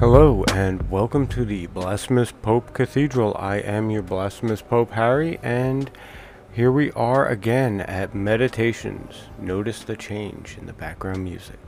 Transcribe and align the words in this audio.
Hello 0.00 0.44
and 0.54 0.90
welcome 0.90 1.26
to 1.26 1.44
the 1.44 1.66
Blasphemous 1.66 2.32
Pope 2.32 2.72
Cathedral. 2.72 3.36
I 3.38 3.56
am 3.56 3.90
your 3.90 4.00
Blasphemous 4.00 4.62
Pope 4.62 4.92
Harry, 4.92 5.38
and 5.42 5.90
here 6.54 6.72
we 6.72 6.90
are 6.92 7.26
again 7.26 7.82
at 7.82 8.14
Meditations. 8.14 9.24
Notice 9.38 9.84
the 9.84 9.98
change 9.98 10.56
in 10.56 10.64
the 10.64 10.72
background 10.72 11.22
music. 11.22 11.60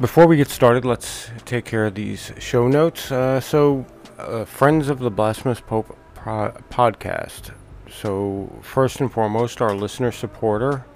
Before 0.00 0.26
we 0.26 0.38
get 0.38 0.48
started, 0.48 0.86
let's 0.86 1.30
take 1.44 1.66
care 1.66 1.84
of 1.84 1.94
these 1.94 2.32
show 2.38 2.68
notes. 2.68 3.12
Uh, 3.12 3.38
so, 3.38 3.84
uh, 4.16 4.46
friends 4.46 4.88
of 4.88 5.00
the 5.00 5.10
Blasphemous 5.10 5.60
Pope 5.60 5.94
pro- 6.14 6.52
podcast. 6.70 7.52
So, 7.90 8.50
first 8.62 8.98
and 8.98 9.12
foremost, 9.12 9.60
our 9.60 9.74
listener 9.74 10.10
supporter, 10.10 10.86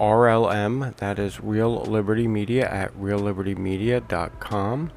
RLM, 0.00 0.96
that 0.96 1.18
is 1.18 1.40
Real 1.40 1.82
Liberty 1.82 2.26
Media 2.26 2.66
at 2.66 2.90
reallibertymedia.com. 2.94 4.92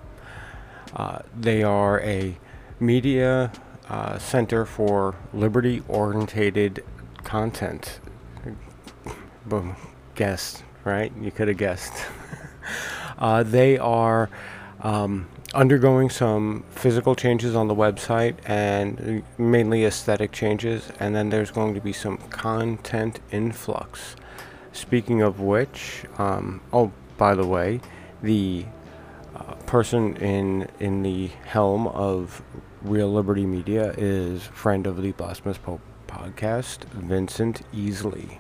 Uh, 0.96 1.20
they 1.38 1.62
are 1.62 2.00
a 2.00 2.38
media 2.80 3.52
uh, 3.90 4.18
center 4.18 4.66
for 4.66 5.16
liberty 5.34 5.84
orientated 5.90 6.86
content. 7.26 8.00
Boom, 9.46 9.76
guessed, 10.16 10.64
right? 10.86 11.12
You 11.20 11.32
could 11.32 11.50
have 11.50 11.58
guessed. 11.58 11.94
uh, 13.18 13.44
they 13.44 13.78
are 13.78 14.30
um, 14.80 15.28
undergoing 15.54 16.10
some 16.10 16.64
physical 16.72 17.14
changes 17.14 17.56
on 17.56 17.68
the 17.68 17.76
website 17.76 18.36
and 18.46 19.22
mainly 19.38 19.84
aesthetic 19.84 20.32
changes, 20.32 20.94
and 20.98 21.14
then 21.14 21.30
there's 21.30 21.52
going 21.52 21.74
to 21.74 21.82
be 21.82 21.92
some 21.92 22.18
content 22.30 23.20
influx. 23.32 24.16
Speaking 24.74 25.22
of 25.22 25.40
which, 25.40 26.04
um, 26.18 26.60
oh, 26.74 26.92
by 27.18 27.36
the 27.36 27.46
way, 27.46 27.80
the 28.24 28.66
uh, 29.36 29.54
person 29.68 30.18
in 30.18 30.68
in 30.80 31.04
the 31.04 31.28
helm 31.46 31.88
of 31.88 32.42
Real 32.82 33.14
Liberty 33.14 33.46
Media 33.46 33.94
is 33.98 34.44
friend 34.44 34.88
of 34.88 35.02
the 35.02 35.12
Blasphemous 35.12 35.60
Pope 35.60 35.82
podcast, 36.08 36.86
Vincent 36.86 37.62
Easley. 37.72 38.40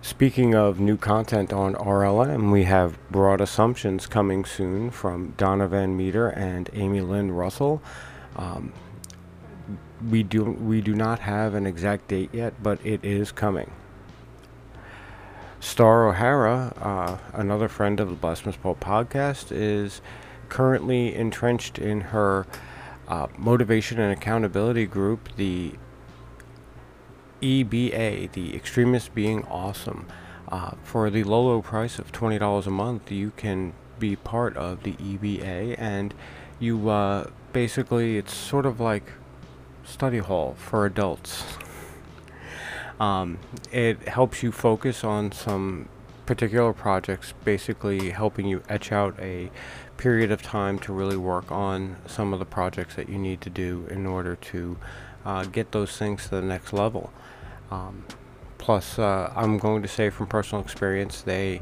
Speaking 0.00 0.54
of 0.54 0.78
new 0.78 0.96
content 0.96 1.52
on 1.52 1.74
RLM, 1.74 2.52
we 2.52 2.64
have 2.64 2.98
Broad 3.10 3.40
Assumptions 3.40 4.06
coming 4.06 4.44
soon 4.44 4.90
from 4.92 5.34
Donna 5.36 5.66
Van 5.66 5.96
Meter 5.96 6.28
and 6.28 6.70
Amy 6.72 7.00
Lynn 7.00 7.32
Russell. 7.32 7.82
Um, 8.36 8.72
we 10.08 10.22
do 10.22 10.44
we 10.44 10.80
do 10.80 10.94
not 10.94 11.18
have 11.18 11.54
an 11.54 11.66
exact 11.66 12.08
date 12.08 12.30
yet, 12.32 12.62
but 12.62 12.84
it 12.86 13.04
is 13.04 13.32
coming. 13.32 13.72
Starr 15.62 16.08
O'Hara, 16.08 16.74
uh, 16.82 17.18
another 17.40 17.68
friend 17.68 18.00
of 18.00 18.08
the 18.08 18.16
Blasphemous 18.16 18.56
Pope 18.56 18.80
podcast, 18.80 19.52
is 19.52 20.00
currently 20.48 21.14
entrenched 21.14 21.78
in 21.78 22.00
her 22.00 22.48
uh, 23.06 23.28
motivation 23.38 24.00
and 24.00 24.12
accountability 24.12 24.86
group, 24.86 25.28
the 25.36 25.74
EBA, 27.40 28.32
the 28.32 28.56
Extremists 28.56 29.08
Being 29.08 29.44
Awesome. 29.44 30.08
Uh, 30.48 30.72
for 30.82 31.08
the 31.10 31.22
low, 31.22 31.44
low 31.44 31.62
price 31.62 32.00
of 32.00 32.10
$20 32.10 32.66
a 32.66 32.70
month, 32.70 33.12
you 33.12 33.30
can 33.36 33.72
be 34.00 34.16
part 34.16 34.56
of 34.56 34.82
the 34.82 34.94
EBA, 34.94 35.76
and 35.78 36.12
you 36.58 36.90
uh, 36.90 37.30
basically, 37.52 38.18
it's 38.18 38.34
sort 38.34 38.66
of 38.66 38.80
like 38.80 39.12
study 39.84 40.18
hall 40.18 40.56
for 40.58 40.84
adults. 40.84 41.44
Um, 43.02 43.38
it 43.72 44.06
helps 44.06 44.44
you 44.44 44.52
focus 44.52 45.02
on 45.02 45.32
some 45.32 45.88
particular 46.24 46.72
projects, 46.72 47.34
basically 47.44 48.10
helping 48.10 48.46
you 48.46 48.62
etch 48.68 48.92
out 48.92 49.18
a 49.18 49.50
period 49.96 50.30
of 50.30 50.40
time 50.40 50.78
to 50.78 50.92
really 50.92 51.16
work 51.16 51.50
on 51.50 51.96
some 52.06 52.32
of 52.32 52.38
the 52.38 52.44
projects 52.44 52.94
that 52.94 53.08
you 53.08 53.18
need 53.18 53.40
to 53.40 53.50
do 53.50 53.88
in 53.90 54.06
order 54.06 54.36
to 54.36 54.78
uh, 55.24 55.42
get 55.46 55.72
those 55.72 55.96
things 55.96 56.28
to 56.28 56.36
the 56.36 56.42
next 56.42 56.72
level. 56.72 57.12
Um, 57.72 58.04
plus, 58.58 59.00
uh, 59.00 59.32
I'm 59.34 59.58
going 59.58 59.82
to 59.82 59.88
say 59.88 60.08
from 60.08 60.28
personal 60.28 60.62
experience, 60.62 61.22
they 61.22 61.60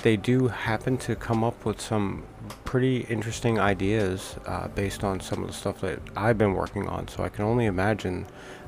they 0.00 0.18
do 0.18 0.48
happen 0.48 0.98
to 0.98 1.16
come 1.16 1.42
up 1.42 1.64
with 1.64 1.80
some 1.80 2.24
pretty 2.64 3.06
interesting 3.08 3.58
ideas 3.58 4.36
uh, 4.44 4.68
based 4.68 5.04
on 5.04 5.20
some 5.20 5.40
of 5.42 5.46
the 5.46 5.54
stuff 5.54 5.80
that 5.80 6.00
I've 6.16 6.36
been 6.36 6.52
working 6.52 6.86
on. 6.86 7.08
So 7.08 7.22
I 7.22 7.30
can 7.30 7.46
only 7.46 7.64
imagine 7.64 8.26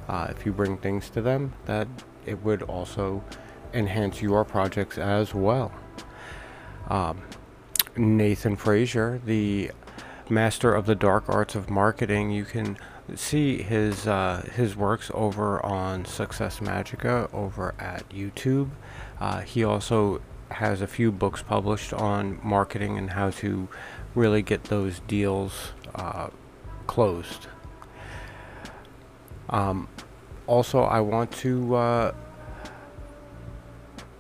uh, 0.09 0.29
if 0.31 0.47
you 0.47 0.53
bring 0.53 0.79
things 0.79 1.11
to 1.11 1.21
them 1.21 1.53
that 1.67 1.89
it 2.27 2.43
would 2.45 2.63
also 2.63 3.23
enhance 3.73 4.23
your 4.23 4.45
projects 4.45 4.99
as 4.99 5.35
well. 5.35 5.73
Um, 6.89 7.23
Nathan 7.97 8.57
Fraser, 8.57 9.21
the 9.25 9.71
master 10.29 10.75
of 10.75 10.87
the 10.87 10.95
dark 10.95 11.29
arts 11.29 11.55
of 11.55 11.71
marketing, 11.71 12.31
you 12.31 12.45
can 12.45 12.77
see 13.15 13.63
his 13.63 14.07
uh, 14.07 14.49
his 14.55 14.77
works 14.77 15.11
over 15.15 15.65
on 15.65 16.05
Success 16.05 16.61
Magica 16.61 17.33
over 17.35 17.75
at 17.79 18.09
YouTube. 18.09 18.71
Uh, 19.21 19.41
he 19.41 19.63
also 19.63 20.21
has 20.51 20.81
a 20.81 20.87
few 20.87 21.11
books 21.11 21.43
published 21.43 21.93
on 21.93 22.39
marketing 22.43 22.97
and 22.97 23.11
how 23.11 23.31
to 23.31 23.69
really 24.15 24.43
get 24.43 24.65
those 24.65 25.01
deals 25.01 25.73
uh, 25.95 26.29
closed. 26.87 27.47
Um, 29.51 29.89
also, 30.47 30.83
I 30.83 31.01
want 31.01 31.33
to 31.33 31.75
uh, 31.75 32.15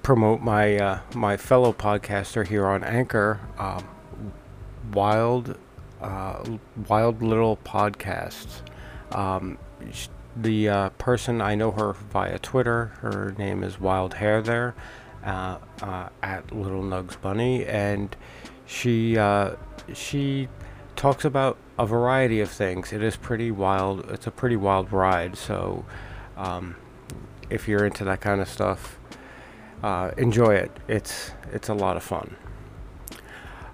promote 0.02 0.40
my 0.40 0.76
uh, 0.76 1.00
my 1.14 1.36
fellow 1.36 1.72
podcaster 1.72 2.46
here 2.46 2.66
on 2.66 2.84
Anchor, 2.84 3.40
um, 3.58 3.86
Wild 4.92 5.58
uh, 6.00 6.44
Wild 6.88 7.22
Little 7.22 7.56
Podcasts. 7.58 8.62
Um, 9.12 9.58
the 10.36 10.68
uh, 10.68 10.88
person 10.90 11.40
I 11.40 11.54
know 11.54 11.70
her 11.72 11.92
via 11.92 12.38
Twitter. 12.38 12.86
Her 13.00 13.34
name 13.38 13.62
is 13.62 13.78
Wild 13.78 14.14
Hair 14.14 14.42
there, 14.42 14.74
uh, 15.22 15.58
at 16.22 16.52
Little 16.52 16.82
Nugs 16.82 17.20
Bunny, 17.20 17.64
and 17.66 18.16
she 18.66 19.16
she 19.92 20.48
talks 20.96 21.24
about 21.24 21.58
a 21.78 21.86
variety 21.86 22.40
of 22.40 22.50
things. 22.50 22.92
It 22.92 23.02
is 23.02 23.16
pretty 23.16 23.50
wild. 23.50 24.10
It's 24.10 24.26
a 24.26 24.30
pretty 24.30 24.56
wild 24.56 24.92
ride. 24.92 25.36
So, 25.36 25.84
um, 26.36 26.76
if 27.50 27.68
you're 27.68 27.84
into 27.84 28.04
that 28.04 28.20
kind 28.20 28.40
of 28.40 28.48
stuff, 28.48 28.98
uh, 29.82 30.12
enjoy 30.16 30.54
it. 30.54 30.70
It's 30.88 31.32
it's 31.52 31.68
a 31.68 31.74
lot 31.74 31.96
of 31.96 32.02
fun. 32.02 32.36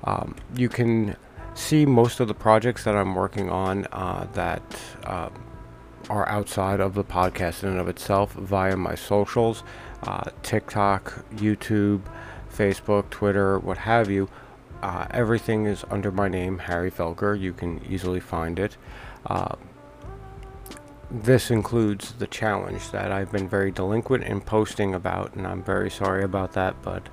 Um, 0.05 0.35
you 0.57 0.69
can 0.69 1.17
see 1.55 1.85
most 1.85 2.21
of 2.21 2.29
the 2.29 2.35
projects 2.35 2.85
that 2.85 2.97
I'm 2.97 3.15
working 3.15 3.51
on 3.51 3.87
uh, 3.93 4.27
that 4.33 4.63
uh, 5.05 5.29
are 6.09 6.29
outside 6.29 6.81
of 6.81 6.95
the 6.95 7.05
podcast 7.05 7.63
in 7.63 7.71
and 7.71 7.79
of 7.79 7.89
itself 7.89 8.33
via 8.33 8.77
my 8.77 8.95
socials, 8.95 9.63
uh, 10.03 10.31
TikTok, 10.43 11.25
YouTube, 11.37 12.03
Facebook, 12.53 13.11
Twitter, 13.11 13.59
what 13.59 13.79
have 13.79 14.11
you. 14.11 14.29
Uh, 14.83 15.07
everything 15.11 15.67
is 15.67 15.85
under 15.91 16.11
my 16.11 16.27
name, 16.27 16.59
Harry 16.59 16.91
Felker. 16.91 17.39
You 17.39 17.53
can 17.53 17.85
easily 17.89 18.21
find 18.21 18.59
it. 18.59 18.77
This 21.11 21.51
includes 21.51 22.13
the 22.13 22.29
challenge 22.29 22.93
that 22.93 23.11
I've 23.11 23.33
been 23.33 23.49
very 23.49 23.73
delinquent 23.73 24.23
in 24.25 24.41
posting 24.41 24.95
about, 24.95 25.35
and 25.35 25.45
I'm 25.45 25.63
very 25.63 25.91
sorry 25.91 26.23
about 26.23 26.53
that, 26.53 26.81
but 26.83 27.09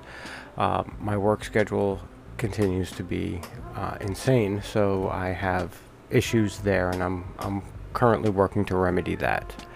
uh, 0.56 0.84
my 1.00 1.16
work 1.16 1.42
schedule 1.42 2.00
continues 2.36 2.92
to 2.92 3.02
be 3.02 3.40
uh, 3.74 3.96
insane, 4.00 4.62
so 4.62 5.08
I 5.08 5.30
have 5.30 5.76
issues 6.10 6.58
there, 6.58 6.90
and 6.90 7.02
I'm, 7.02 7.24
I'm 7.40 7.62
currently 7.92 8.30
working 8.30 8.64
to 8.66 8.76
remedy 8.76 9.16
that. 9.16 9.66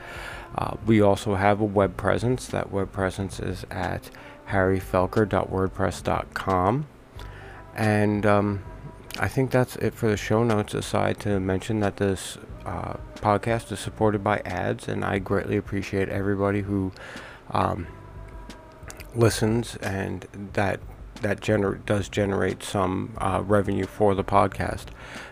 Uh, 0.56 0.76
we 0.86 1.00
also 1.00 1.34
have 1.34 1.60
a 1.60 1.64
web 1.64 1.96
presence. 1.96 2.46
That 2.46 2.70
web 2.70 2.92
presence 2.92 3.40
is 3.40 3.66
at 3.70 4.08
harryfelker.wordpress.com. 4.50 6.86
And 7.74 8.26
um, 8.26 8.62
I 9.18 9.28
think 9.28 9.50
that's 9.50 9.76
it 9.76 9.94
for 9.94 10.08
the 10.08 10.16
show 10.16 10.44
notes, 10.44 10.74
aside 10.74 11.18
to 11.20 11.40
mention 11.40 11.80
that 11.80 11.96
this 11.96 12.36
uh, 12.64 12.94
podcast 13.16 13.72
is 13.72 13.80
supported 13.80 14.22
by 14.22 14.38
ads, 14.40 14.88
and 14.88 15.04
I 15.04 15.18
greatly 15.18 15.56
appreciate 15.56 16.08
everybody 16.08 16.62
who 16.62 16.92
um, 17.50 17.86
listens 19.14 19.76
and 19.76 20.26
that 20.54 20.80
that 21.20 21.40
gener- 21.40 21.84
does 21.86 22.08
generate 22.08 22.62
some 22.62 23.12
uh, 23.18 23.42
revenue 23.46 23.86
for 23.86 24.14
the 24.14 24.24
podcast. 24.24 24.86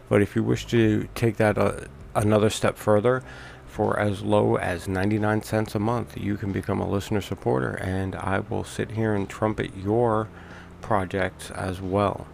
But 0.09 0.23
if 0.23 0.37
you 0.37 0.45
wish 0.45 0.67
to 0.67 1.09
take 1.15 1.37
that 1.39 1.59
uh, 1.59 1.81
another 2.15 2.49
step 2.51 2.77
further, 2.77 3.23
for 3.67 3.99
as 3.99 4.23
low 4.23 4.57
as 4.57 4.89
99 4.89 5.43
cents 5.43 5.75
a 5.75 5.79
month, 5.79 6.17
you 6.17 6.37
can 6.37 6.53
become 6.53 6.81
a 6.81 6.89
listener 6.89 7.21
supporter, 7.21 7.73
and 7.75 8.15
I 8.17 8.41
will 8.41 8.65
sit 8.65 8.91
here 8.93 9.15
and 9.15 9.29
trumpet 9.29 9.77
your 9.77 10.29
projects 10.81 11.51
as 11.53 11.81
well. 11.81 12.27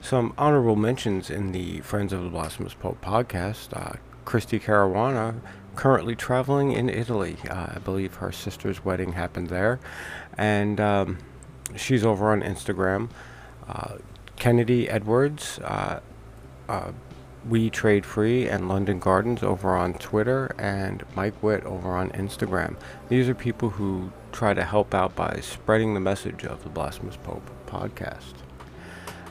Some 0.00 0.32
honorable 0.38 0.76
mentions 0.76 1.28
in 1.30 1.52
the 1.52 1.80
Friends 1.80 2.12
of 2.12 2.22
the 2.22 2.30
Blasphemous 2.30 2.74
Pope 2.74 3.00
podcast. 3.04 3.68
Uh, 3.72 3.98
Christy 4.24 4.58
Caruana, 4.58 5.40
currently 5.76 6.16
traveling 6.16 6.72
in 6.72 6.88
Italy. 6.88 7.36
Uh, 7.48 7.74
I 7.74 7.78
believe 7.78 8.14
her 8.14 8.32
sister's 8.32 8.84
wedding 8.84 9.12
happened 9.12 9.48
there. 9.48 9.78
And 10.38 10.80
um, 10.80 11.18
she's 11.76 12.04
over 12.04 12.32
on 12.32 12.42
Instagram. 12.42 13.10
Uh, 13.68 13.96
Kennedy 14.36 14.88
Edwards, 14.88 15.58
uh, 15.58 16.00
uh, 16.68 16.92
We 17.46 17.68
Trade 17.68 18.06
Free, 18.06 18.48
and 18.48 18.68
London 18.68 19.00
Gardens 19.00 19.42
over 19.42 19.76
on 19.76 19.94
Twitter, 19.94 20.54
and 20.58 21.04
Mike 21.14 21.42
Witt 21.42 21.64
over 21.64 21.94
on 21.94 22.10
Instagram. 22.10 22.76
These 23.08 23.28
are 23.28 23.34
people 23.34 23.70
who 23.70 24.12
try 24.32 24.54
to 24.54 24.64
help 24.64 24.94
out 24.94 25.14
by 25.14 25.40
spreading 25.42 25.92
the 25.94 26.00
message 26.00 26.44
of 26.44 26.62
the 26.62 26.70
Blasphemous 26.70 27.16
Pope 27.16 27.50
podcast. 27.66 28.32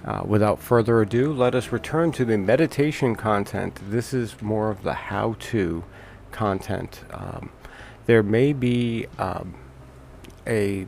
Uh, 0.05 0.21
without 0.25 0.61
further 0.61 1.01
ado, 1.01 1.33
let 1.33 1.53
us 1.53 1.71
return 1.71 2.11
to 2.13 2.23
the 2.23 2.37
meditation 2.37 3.15
content. 3.15 3.79
This 3.89 4.13
is 4.13 4.41
more 4.41 4.69
of 4.69 4.83
the 4.83 4.93
how 4.93 5.35
to 5.39 5.83
content. 6.31 7.03
Um, 7.11 7.49
there 8.05 8.23
may 8.23 8.53
be 8.53 9.07
um, 9.17 9.55
a 10.47 10.87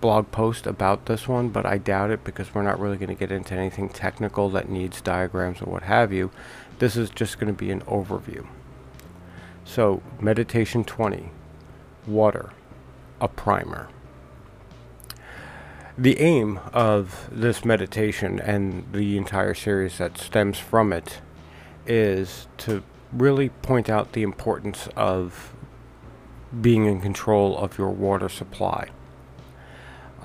blog 0.00 0.30
post 0.30 0.66
about 0.66 1.06
this 1.06 1.28
one, 1.28 1.48
but 1.48 1.64
I 1.64 1.78
doubt 1.78 2.10
it 2.10 2.24
because 2.24 2.54
we're 2.54 2.62
not 2.62 2.80
really 2.80 2.96
going 2.96 3.08
to 3.08 3.14
get 3.14 3.30
into 3.30 3.54
anything 3.54 3.88
technical 3.88 4.50
that 4.50 4.68
needs 4.68 5.00
diagrams 5.00 5.62
or 5.62 5.66
what 5.66 5.84
have 5.84 6.12
you. 6.12 6.30
This 6.78 6.96
is 6.96 7.10
just 7.10 7.38
going 7.38 7.52
to 7.54 7.58
be 7.58 7.70
an 7.70 7.82
overview. 7.82 8.46
So, 9.64 10.02
meditation 10.20 10.84
20 10.84 11.30
water, 12.06 12.50
a 13.20 13.28
primer. 13.28 13.88
The 15.96 16.18
aim 16.18 16.58
of 16.72 17.28
this 17.30 17.64
meditation 17.64 18.40
and 18.40 18.84
the 18.92 19.16
entire 19.16 19.54
series 19.54 19.98
that 19.98 20.18
stems 20.18 20.58
from 20.58 20.92
it 20.92 21.20
is 21.86 22.48
to 22.58 22.82
really 23.12 23.50
point 23.50 23.88
out 23.88 24.12
the 24.12 24.24
importance 24.24 24.88
of 24.96 25.54
being 26.60 26.86
in 26.86 27.00
control 27.00 27.56
of 27.56 27.78
your 27.78 27.90
water 27.90 28.28
supply 28.28 28.88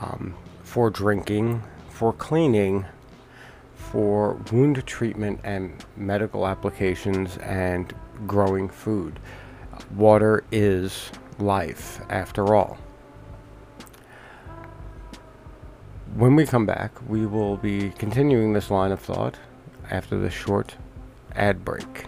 um, 0.01 0.33
for 0.63 0.89
drinking, 0.89 1.61
for 1.87 2.13
cleaning, 2.13 2.85
for 3.75 4.41
wound 4.51 4.83
treatment 4.87 5.39
and 5.43 5.85
medical 5.95 6.47
applications, 6.47 7.37
and 7.37 7.93
growing 8.25 8.69
food. 8.69 9.19
Water 9.95 10.43
is 10.51 11.11
life, 11.37 12.01
after 12.09 12.55
all. 12.55 12.79
When 16.19 16.35
we 16.35 16.45
come 16.45 16.65
back, 16.65 16.91
we 17.07 17.25
will 17.25 17.55
be 17.55 17.91
continuing 17.91 18.51
this 18.51 18.69
line 18.69 18.91
of 18.91 18.99
thought 18.99 19.37
after 19.89 20.19
this 20.19 20.33
short 20.33 20.75
ad 21.33 21.63
break. 21.63 22.07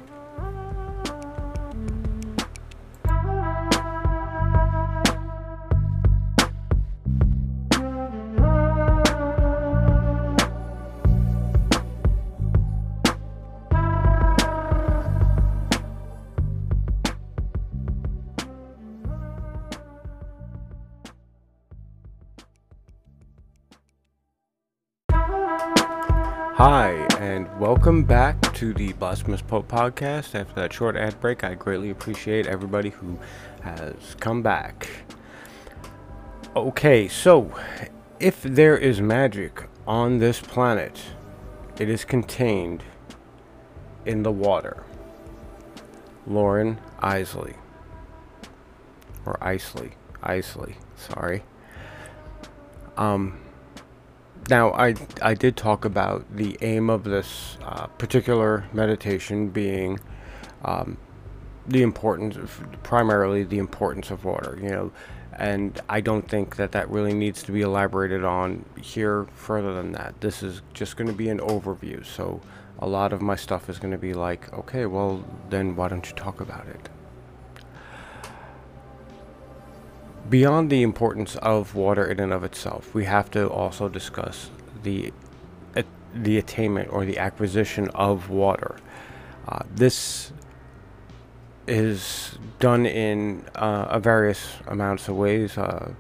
Hi, 26.63 27.08
and 27.18 27.50
welcome 27.60 28.04
back 28.04 28.40
to 28.54 28.72
the 28.72 28.94
Blasphemous 28.94 29.42
Pope 29.42 29.68
podcast. 29.68 30.36
After 30.36 30.54
that 30.62 30.72
short 30.72 30.96
ad 30.96 31.19
break, 31.19 31.44
I 31.44 31.56
greatly 31.56 31.90
appreciate 31.90 32.46
everybody 32.46 32.92
who 32.92 33.18
has 33.63 34.16
come 34.19 34.44
back. 34.44 34.88
Okay, 36.56 37.08
so 37.08 37.52
if 38.19 38.44
there 38.44 38.78
is 38.78 39.02
magic 39.02 39.63
on 39.88 40.19
this 40.19 40.40
planet, 40.40 41.02
it 41.80 41.90
is 41.90 42.06
contained 42.06 42.84
in 44.06 44.22
the 44.22 44.31
water. 44.31 44.84
Loren 46.28 46.78
Eiseley. 47.02 47.56
Or 49.25 49.44
Isley. 49.44 49.94
Isley, 50.22 50.75
sorry. 50.96 51.44
Um, 52.98 53.40
now, 54.49 54.71
I, 54.71 54.95
I 55.21 55.33
did 55.33 55.55
talk 55.55 55.85
about 55.85 56.35
the 56.35 56.57
aim 56.61 56.89
of 56.89 57.03
this 57.03 57.57
uh, 57.63 57.88
particular 57.88 58.65
meditation 58.73 59.49
being 59.49 59.99
um, 60.65 60.97
the 61.67 61.81
importance 61.83 62.35
of, 62.38 62.65
primarily 62.83 63.43
the 63.43 63.59
importance 63.59 64.09
of 64.09 64.25
water, 64.25 64.57
you 64.61 64.69
know, 64.69 64.91
and 65.33 65.79
I 65.89 66.01
don't 66.01 66.27
think 66.27 66.55
that 66.57 66.71
that 66.73 66.89
really 66.89 67.13
needs 67.13 67.43
to 67.43 67.51
be 67.51 67.61
elaborated 67.61 68.23
on 68.23 68.65
here 68.81 69.25
further 69.33 69.73
than 69.73 69.91
that. 69.93 70.19
This 70.21 70.43
is 70.43 70.61
just 70.73 70.97
going 70.97 71.07
to 71.07 71.15
be 71.15 71.29
an 71.29 71.39
overview, 71.39 72.05
so 72.05 72.41
a 72.79 72.88
lot 72.88 73.13
of 73.13 73.21
my 73.21 73.35
stuff 73.35 73.69
is 73.69 73.79
going 73.79 73.91
to 73.91 73.97
be 73.97 74.13
like, 74.13 74.51
okay, 74.53 74.85
well, 74.85 75.23
then 75.49 75.75
why 75.75 75.88
don't 75.88 76.09
you 76.09 76.15
talk 76.15 76.41
about 76.41 76.67
it? 76.67 76.89
Beyond 80.29 80.69
the 80.69 80.81
importance 80.81 81.35
of 81.38 81.75
water 81.75 82.06
in 82.06 82.19
and 82.19 82.33
of 82.33 82.44
itself, 82.44 82.94
we 82.94 83.06
have 83.06 83.31
to 83.31 83.50
also 83.50 83.89
discuss 83.89 84.50
the 84.83 85.13
the 86.13 86.38
attainment 86.38 86.91
or 86.91 87.06
the 87.06 87.18
acquisition 87.18 87.88
of 87.89 88.29
water. 88.29 88.75
Uh, 89.47 89.59
this 89.73 90.33
is 91.68 92.38
done 92.59 92.85
in 92.85 93.45
uh, 93.56 93.97
various 94.00 94.57
amounts 94.68 95.07
of 95.07 95.15
ways. 95.15 95.57
Uh, 95.57 95.94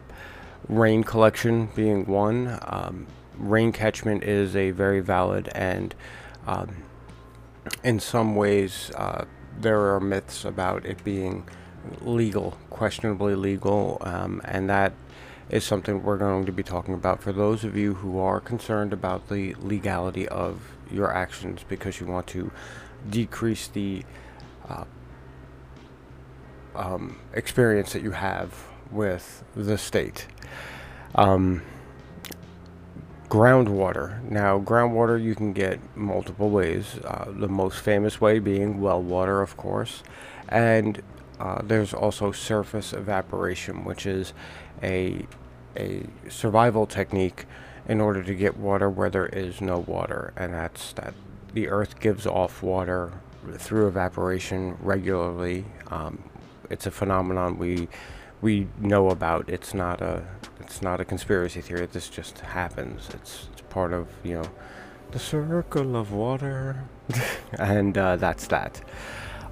rain 0.67 1.03
collection 1.03 1.67
being 1.75 2.05
one. 2.05 2.59
Um, 2.63 3.07
rain 3.37 3.71
catchment 3.71 4.23
is 4.23 4.55
a 4.55 4.71
very 4.71 4.99
valid 4.99 5.49
and 5.55 5.95
um, 6.45 6.83
in 7.83 7.99
some 7.99 8.35
ways 8.35 8.91
uh, 8.95 9.25
there 9.59 9.93
are 9.93 9.99
myths 9.99 10.45
about 10.45 10.85
it 10.85 11.03
being 11.03 11.47
legal, 12.01 12.57
questionably 12.69 13.35
legal, 13.35 13.97
um, 14.01 14.41
and 14.45 14.69
that 14.69 14.93
is 15.49 15.63
something 15.63 16.01
we're 16.03 16.17
going 16.17 16.45
to 16.45 16.51
be 16.51 16.63
talking 16.63 16.93
about 16.93 17.21
for 17.21 17.33
those 17.33 17.63
of 17.63 17.75
you 17.75 17.95
who 17.95 18.19
are 18.19 18.39
concerned 18.39 18.93
about 18.93 19.27
the 19.29 19.53
legality 19.55 20.27
of 20.27 20.61
your 20.89 21.13
actions 21.13 21.65
because 21.67 21.99
you 21.99 22.05
want 22.07 22.27
to 22.27 22.51
decrease 23.09 23.67
the 23.67 24.03
uh, 24.69 24.85
um, 26.75 27.19
experience 27.33 27.93
that 27.93 28.01
you 28.01 28.11
have 28.11 28.67
with 28.91 29.43
the 29.55 29.77
state. 29.77 30.27
Um, 31.15 31.61
groundwater. 33.31 34.21
Now, 34.29 34.59
groundwater 34.59 35.21
you 35.21 35.35
can 35.35 35.53
get 35.53 35.79
multiple 35.95 36.49
ways. 36.49 36.99
Uh, 37.03 37.31
the 37.31 37.47
most 37.47 37.79
famous 37.79 38.19
way 38.19 38.39
being 38.39 38.81
well 38.81 39.01
water, 39.01 39.41
of 39.41 39.55
course, 39.55 40.03
and 40.49 41.01
uh, 41.41 41.59
there's 41.63 41.91
also 41.91 42.31
surface 42.31 42.93
evaporation, 42.93 43.83
which 43.83 44.05
is 44.05 44.33
a 44.83 45.25
a 45.75 46.05
survival 46.29 46.85
technique 46.85 47.45
in 47.87 47.99
order 47.99 48.21
to 48.21 48.35
get 48.35 48.57
water 48.57 48.89
where 48.89 49.09
there 49.09 49.25
is 49.25 49.59
no 49.59 49.79
water, 49.79 50.33
and 50.37 50.53
that's 50.53 50.93
that 50.93 51.15
the 51.53 51.67
Earth 51.67 51.99
gives 51.99 52.27
off 52.27 52.61
water 52.61 53.11
through 53.57 53.87
evaporation 53.87 54.77
regularly. 54.81 55.65
Um, 55.87 56.23
it's 56.69 56.85
a 56.85 56.91
phenomenon 56.91 57.57
we 57.57 57.87
we 58.41 58.67
know 58.79 59.09
about. 59.09 59.49
It's 59.49 59.73
not 59.73 59.99
a 59.99 60.23
it's 60.59 60.83
not 60.83 61.01
a 61.01 61.05
conspiracy 61.05 61.61
theory. 61.61 61.87
This 61.87 62.07
just 62.07 62.37
happens. 62.41 63.09
It's 63.15 63.47
it's 63.51 63.61
part 63.61 63.93
of 63.93 64.07
you 64.23 64.35
know 64.35 64.49
the 65.09 65.17
circle 65.17 65.95
of 65.95 66.11
water, 66.11 66.83
and 67.57 67.97
uh, 67.97 68.17
that's 68.17 68.45
that. 68.47 68.79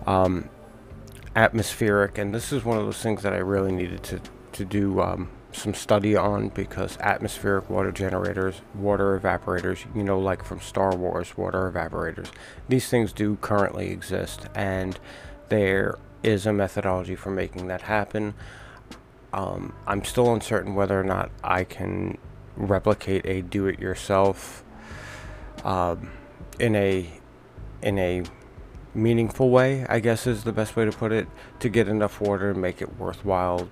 Um, 0.06 0.50
atmospheric, 1.36 2.18
and 2.18 2.34
this 2.34 2.52
is 2.52 2.66
one 2.66 2.78
of 2.78 2.86
those 2.86 3.02
things 3.02 3.24
that 3.24 3.34
I 3.34 3.38
really 3.38 3.72
needed 3.72 4.04
to 4.04 4.22
to 4.52 4.66
do 4.66 5.00
um, 5.00 5.30
some 5.52 5.74
study 5.74 6.16
on 6.16 6.50
because 6.50 6.98
atmospheric 7.00 7.70
water 7.70 7.92
generators, 7.92 8.62
water 8.76 9.20
evaporators, 9.20 9.86
you 9.96 10.04
know, 10.04 10.20
like 10.20 10.44
from 10.44 10.60
Star 10.60 10.96
Wars, 10.96 11.38
water 11.38 11.72
evaporators, 11.72 12.30
these 12.68 12.90
things 12.90 13.14
do 13.14 13.38
currently 13.38 13.90
exist, 13.90 14.48
and 14.56 15.00
there 15.50 15.98
is 16.24 16.46
a 16.46 16.54
methodology 16.54 17.16
for 17.16 17.32
making 17.32 17.68
that 17.68 17.84
happen. 17.84 18.34
Um, 19.32 19.74
I'm 19.88 20.04
still 20.04 20.34
uncertain 20.34 20.76
whether 20.76 21.00
or 21.00 21.04
not 21.04 21.32
I 21.44 21.64
can 21.64 22.18
replicate 22.56 23.26
a 23.26 23.42
do-it-yourself 23.42 24.64
um, 25.64 26.12
in 26.60 26.76
a 26.76 27.10
in 27.82 27.98
a 27.98 28.24
meaningful 28.94 29.50
way, 29.50 29.86
I 29.88 30.00
guess 30.00 30.28
is 30.28 30.44
the 30.44 30.52
best 30.52 30.76
way 30.76 30.86
to 30.86 30.92
put 30.92 31.12
it, 31.12 31.28
to 31.60 31.70
get 31.70 31.88
enough 31.88 32.20
water 32.22 32.54
to 32.54 32.60
make 32.60 32.82
it 32.82 32.98
worthwhile 32.98 33.70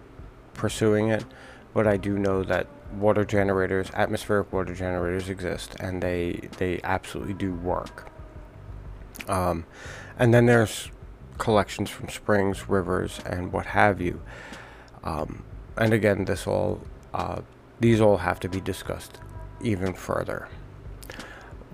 pursuing 0.54 1.10
it. 1.10 1.26
But 1.74 1.88
I 1.88 1.98
do 1.98 2.18
know 2.18 2.44
that 2.44 2.68
water 2.94 3.26
generators, 3.26 3.90
atmospheric 3.94 4.52
water 4.52 4.74
generators 4.74 5.30
exist, 5.30 5.76
and 5.80 6.02
they 6.02 6.50
they 6.58 6.80
absolutely 6.84 7.34
do 7.34 7.54
work. 7.54 8.12
Um, 9.28 9.66
and 10.18 10.34
then 10.34 10.46
there's 10.46 10.90
collections 11.38 11.90
from 11.90 12.10
springs, 12.10 12.68
rivers, 12.70 13.20
and 13.26 13.52
what 13.52 13.68
have 13.68 14.02
you. 14.02 14.22
Um, 15.04 15.44
and 15.78 15.94
again, 15.94 16.26
this 16.26 16.48
all 16.48 16.82
uh, 17.14 17.42
these 17.80 18.02
all 18.02 18.18
have 18.18 18.40
to 18.42 18.50
be 18.50 18.60
discussed 18.60 19.20
even 19.62 19.94
further. 19.94 20.48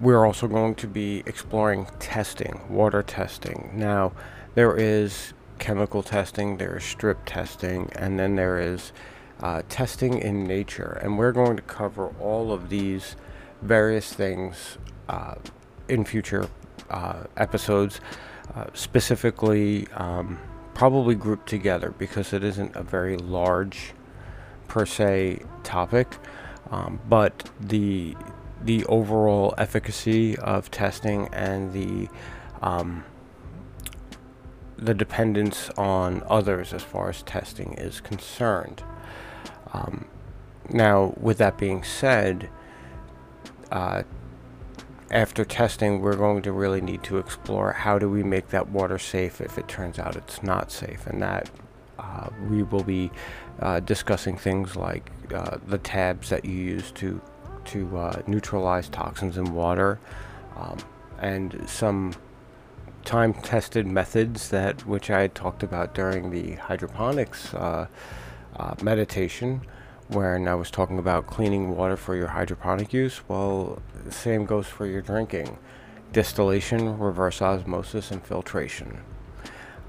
We're 0.04 0.26
also 0.26 0.48
going 0.50 0.76
to 0.76 0.88
be 0.88 1.24
exploring 1.26 1.88
testing, 1.98 2.60
water 2.70 3.02
testing. 3.02 3.72
Now, 3.74 4.12
there 4.54 4.76
is 4.76 5.34
chemical 5.60 6.04
testing, 6.04 6.58
there 6.58 6.76
is 6.76 6.84
strip 6.84 7.20
testing, 7.26 7.90
and 7.96 8.20
then 8.20 8.36
there 8.36 8.60
is 8.60 8.92
uh, 9.40 9.62
testing 9.70 10.18
in 10.20 10.44
nature. 10.44 11.00
And 11.02 11.18
we're 11.18 11.32
going 11.32 11.56
to 11.56 11.62
cover 11.62 12.10
all 12.20 12.52
of 12.52 12.68
these 12.68 13.16
various 13.62 14.12
things 14.12 14.78
uh, 15.08 15.36
in 15.88 16.04
future 16.04 16.50
uh, 16.90 17.24
episodes, 17.38 18.02
uh, 18.56 18.66
specifically 18.74 19.88
um, 19.94 20.38
probably 20.74 21.16
grouped 21.16 21.48
together 21.48 21.94
because 21.98 22.34
it 22.34 22.44
isn't 22.44 22.76
a 22.76 22.84
very 22.84 23.16
large 23.16 23.94
per 24.68 24.86
se 24.86 25.40
topic. 25.64 26.18
Um, 26.72 27.00
but 27.08 27.50
the 27.62 28.18
the 28.64 28.86
overall 28.86 29.54
efficacy 29.58 30.38
of 30.38 30.72
testing 30.72 31.28
and 31.34 31.74
the 31.74 32.10
um, 32.62 33.04
the 34.78 34.94
dependence 34.94 35.70
on 35.78 36.24
others 36.28 36.74
as 36.74 36.84
far 36.84 37.10
as 37.10 37.24
testing 37.24 37.74
is 37.74 38.02
concerned. 38.02 38.84
Um, 39.72 40.06
now, 40.70 41.14
with 41.20 41.38
that 41.38 41.58
being 41.58 41.84
said, 41.84 42.50
uh, 43.72 44.04
after 45.12 45.46
testing, 45.46 46.02
we're 46.02 46.16
going 46.16 46.42
to 46.44 46.52
really 46.52 46.82
need 46.82 47.04
to 47.04 47.18
explore 47.18 47.72
how 47.72 48.00
do 48.00 48.10
we 48.10 48.24
make 48.24 48.50
that 48.50 48.70
water 48.70 48.98
safe 48.98 49.42
if 49.42 49.58
it 49.58 49.68
turns 49.68 50.00
out 50.00 50.16
it's 50.16 50.42
not 50.42 50.72
safe, 50.72 51.06
and 51.08 51.22
that 51.22 51.50
uh, 52.00 52.30
we 52.50 52.64
will 52.64 52.84
be 52.84 53.12
uh, 53.60 53.80
discussing 53.80 54.38
things 54.38 54.76
like 54.76 55.12
uh, 55.34 55.58
the 55.68 55.78
tabs 55.78 56.30
that 56.30 56.46
you 56.46 56.56
use 56.56 56.92
to 56.92 57.22
to 57.66 57.98
uh, 57.98 58.22
neutralize 58.28 58.90
toxins 58.90 59.38
in 59.38 59.54
water, 59.54 60.00
um, 60.56 60.78
and 61.20 61.64
some 61.68 62.14
time-tested 63.06 63.86
methods 63.86 64.50
that 64.50 64.86
which 64.86 65.10
I 65.10 65.22
had 65.22 65.36
talked 65.36 65.64
about 65.64 65.94
during 65.94 66.32
the 66.32 66.54
hydroponics 66.54 67.54
uh, 67.54 67.88
uh, 68.56 68.76
meditation, 68.82 69.62
when 70.10 70.48
I 70.48 70.56
was 70.56 70.70
talking 70.70 71.00
about 71.00 71.28
cleaning 71.28 71.76
water 71.76 71.98
for 71.98 72.16
your 72.16 72.28
hydroponic 72.28 72.94
use. 72.94 73.22
Well, 73.28 73.82
the 74.06 74.12
same 74.12 74.46
goes 74.46 74.68
for 74.68 74.86
your 74.86 75.02
drinking: 75.02 75.58
distillation, 76.12 77.00
reverse 77.00 77.42
osmosis, 77.42 78.12
and 78.12 78.24
filtration. 78.24 79.00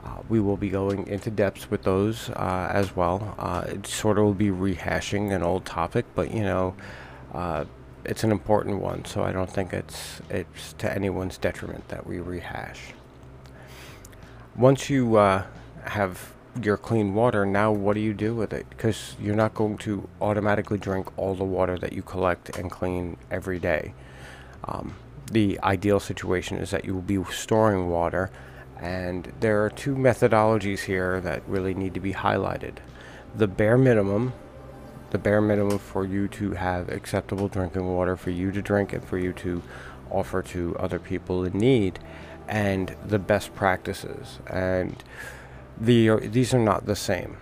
Uh, 0.02 0.21
we 0.28 0.38
will 0.38 0.57
be 0.57 0.69
going 0.69 1.07
into 1.07 1.31
depths 1.31 1.71
with 1.71 1.83
those 1.83 2.31
uh, 2.31 2.71
as 2.73 2.95
well. 2.95 3.35
Uh, 3.38 3.64
it 3.66 3.87
sort 3.87 4.19
of 4.19 4.25
will 4.25 4.35
be 4.35 4.50
rehashing 4.50 5.35
an 5.35 5.43
old 5.43 5.64
topic, 5.64 6.04
but 6.14 6.31
you 6.31 6.43
know, 6.43 6.75
uh, 7.35 7.64
it's 8.05 8.23
an 8.23 8.31
important 8.31 8.81
one, 8.81 9.05
so 9.05 9.23
I 9.23 9.33
don't 9.33 9.50
think 9.50 9.73
it's 9.73 10.21
it's 10.31 10.75
to 10.75 10.93
anyone's 10.93 11.38
detriment 11.38 11.88
that 11.88 12.07
we 12.07 12.19
rehash. 12.19 12.93
Once 14.57 14.88
you 14.88 15.17
uh, 15.17 15.45
have 15.85 16.33
your 16.62 16.76
clean 16.76 17.14
water, 17.14 17.45
now 17.45 17.73
what 17.73 17.95
do 17.95 18.00
you 18.00 18.14
do 18.14 18.35
with 18.35 18.53
it? 18.53 18.67
Because 18.71 19.17
you're 19.21 19.35
not 19.35 19.55
going 19.55 19.79
to 19.79 20.09
automatically 20.21 20.79
drink 20.79 21.09
all 21.19 21.35
the 21.35 21.45
water 21.45 21.76
that 21.79 21.93
you 21.93 22.03
collect 22.03 22.57
and 22.57 22.71
clean 22.71 23.17
every 23.31 23.59
day. 23.59 23.95
Um, 24.64 24.95
the 25.33 25.59
ideal 25.62 25.99
situation 25.99 26.59
is 26.59 26.71
that 26.71 26.85
you 26.85 26.95
will 26.95 27.03
be 27.03 27.23
storing 27.33 27.88
water, 27.88 28.31
and 28.79 29.33
there 29.41 29.64
are 29.64 29.71
two 29.71 29.97
methodologies 29.97 30.81
here 30.81 31.21
that 31.21 31.43
really 31.49 31.75
need 31.75 31.95
to 31.95 32.00
be 32.00 32.12
highlighted. 32.12 32.76
The 33.35 33.49
bare 33.49 33.79
minimum, 33.79 34.35
the 35.14 35.18
bare 35.21 35.40
minimum 35.40 35.78
for 35.78 36.04
you 36.04 36.26
to 36.26 36.50
have 36.54 36.88
acceptable 36.88 37.47
drinking 37.47 37.87
water 37.87 38.16
for 38.16 38.30
you 38.30 38.50
to 38.50 38.61
drink 38.61 38.92
and 38.92 39.04
for 39.04 39.16
you 39.16 39.33
to 39.33 39.62
offer 40.11 40.42
to 40.42 40.76
other 40.76 40.99
people 40.99 41.44
in 41.44 41.56
need 41.56 42.00
and 42.49 42.97
the 43.06 43.21
best 43.21 43.54
practices. 43.54 44.40
And 44.49 45.04
the 45.80 46.16
these 46.18 46.52
are 46.52 46.59
not 46.59 46.87
the 46.87 46.97
same. 46.97 47.37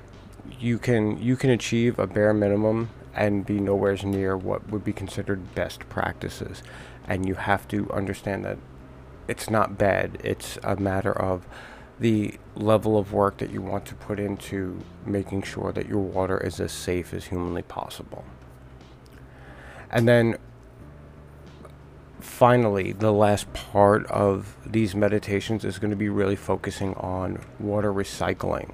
You 0.60 0.78
can 0.78 1.16
you 1.16 1.34
can 1.34 1.48
achieve 1.48 1.98
a 1.98 2.06
bare 2.06 2.34
minimum 2.34 2.90
and 3.14 3.46
be 3.46 3.58
nowhere 3.58 3.96
near 4.04 4.36
what 4.36 4.68
would 4.68 4.84
be 4.84 4.92
considered 4.92 5.54
best 5.54 5.88
practices. 5.88 6.62
And 7.08 7.26
you 7.26 7.36
have 7.36 7.66
to 7.68 7.90
understand 7.90 8.44
that 8.44 8.58
it's 9.28 9.48
not 9.48 9.78
bad. 9.78 10.18
It's 10.22 10.58
a 10.62 10.76
matter 10.76 11.18
of 11.18 11.46
the 12.00 12.34
level 12.54 12.98
of 12.98 13.12
work 13.12 13.38
that 13.38 13.50
you 13.50 13.62
want 13.62 13.86
to 13.86 13.94
put 13.94 14.18
into 14.18 14.80
making 15.06 15.42
sure 15.42 15.72
that 15.72 15.86
your 15.86 16.00
water 16.00 16.38
is 16.38 16.60
as 16.60 16.72
safe 16.72 17.14
as 17.14 17.26
humanly 17.26 17.62
possible. 17.62 18.24
And 19.90 20.08
then 20.08 20.36
finally, 22.20 22.92
the 22.92 23.12
last 23.12 23.52
part 23.52 24.06
of 24.06 24.56
these 24.64 24.94
meditations 24.94 25.64
is 25.64 25.78
going 25.78 25.90
to 25.90 25.96
be 25.96 26.08
really 26.08 26.36
focusing 26.36 26.94
on 26.94 27.38
water 27.58 27.92
recycling. 27.92 28.72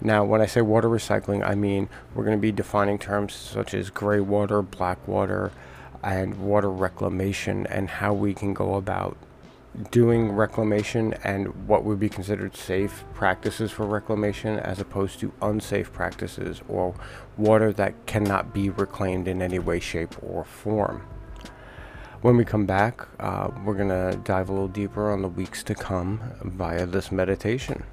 Now, 0.00 0.24
when 0.24 0.40
I 0.40 0.46
say 0.46 0.60
water 0.62 0.88
recycling, 0.88 1.46
I 1.46 1.54
mean 1.54 1.88
we're 2.14 2.24
going 2.24 2.36
to 2.36 2.42
be 2.42 2.52
defining 2.52 2.98
terms 2.98 3.34
such 3.34 3.74
as 3.74 3.90
gray 3.90 4.20
water, 4.20 4.62
black 4.62 5.06
water, 5.06 5.52
and 6.02 6.38
water 6.38 6.70
reclamation, 6.70 7.66
and 7.66 7.88
how 7.88 8.12
we 8.12 8.34
can 8.34 8.54
go 8.54 8.74
about 8.74 9.16
doing 9.90 10.32
reclamation 10.32 11.14
and 11.24 11.68
what 11.68 11.84
would 11.84 11.98
be 11.98 12.08
considered 12.08 12.56
safe 12.56 13.04
practices 13.14 13.70
for 13.70 13.86
reclamation 13.86 14.58
as 14.58 14.80
opposed 14.80 15.20
to 15.20 15.32
unsafe 15.42 15.92
practices 15.92 16.62
or 16.68 16.94
water 17.36 17.72
that 17.72 18.06
cannot 18.06 18.54
be 18.54 18.70
reclaimed 18.70 19.28
in 19.28 19.42
any 19.42 19.58
way, 19.58 19.78
shape, 19.78 20.14
or 20.22 20.44
form. 20.44 21.06
When 22.22 22.36
we 22.36 22.44
come 22.44 22.66
back, 22.66 23.06
uh, 23.20 23.50
we're 23.64 23.74
going 23.74 23.88
to 23.88 24.18
dive 24.24 24.48
a 24.48 24.52
little 24.52 24.68
deeper 24.68 25.10
on 25.10 25.22
the 25.22 25.28
weeks 25.28 25.62
to 25.64 25.74
come 25.74 26.20
via 26.42 26.86
this 26.86 27.12
meditation. 27.12 27.84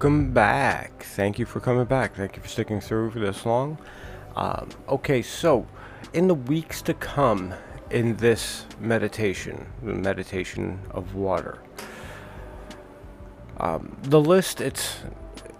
Welcome 0.00 0.32
back. 0.32 1.04
Thank 1.04 1.38
you 1.38 1.46
for 1.46 1.60
coming 1.60 1.84
back. 1.84 2.16
Thank 2.16 2.36
you 2.36 2.42
for 2.42 2.48
sticking 2.48 2.80
through 2.80 3.12
for 3.12 3.20
this 3.20 3.46
long. 3.46 3.78
Um, 4.34 4.68
okay, 4.88 5.22
so 5.22 5.66
in 6.12 6.26
the 6.26 6.34
weeks 6.34 6.82
to 6.82 6.94
come 6.94 7.54
in 7.90 8.16
this 8.16 8.66
meditation, 8.80 9.66
the 9.82 9.94
meditation 9.94 10.80
of 10.90 11.14
water, 11.14 11.58
um, 13.58 13.96
the 14.02 14.20
list, 14.20 14.60
it's 14.60 14.98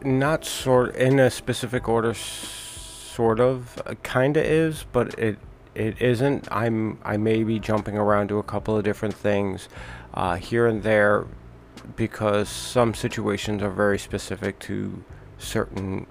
not 0.03 0.45
sort 0.45 0.97
in 0.97 1.19
a 1.19 1.31
specific 1.31 1.89
order, 1.89 2.15
sort 2.15 3.41
of, 3.41 3.81
uh, 3.87 3.95
kind 4.03 4.37
of 4.37 4.45
is, 4.45 4.85
but 4.93 5.19
it 5.19 5.39
it 5.75 6.03
isn't. 6.03 6.49
I'm 6.51 6.99
I 7.05 7.17
may 7.17 7.45
be 7.45 7.61
jumping 7.61 7.97
around 7.97 8.29
to 8.29 8.39
a 8.39 8.43
couple 8.43 8.77
of 8.77 8.85
different 8.85 9.15
things 9.15 9.69
uh, 10.15 10.37
here 10.37 10.67
and 10.67 10.83
there 10.83 11.27
because 11.97 12.49
some 12.49 12.95
situations 12.95 13.63
are 13.63 13.71
very 13.71 13.99
specific 13.99 14.59
to 14.61 15.03
certain 15.39 16.07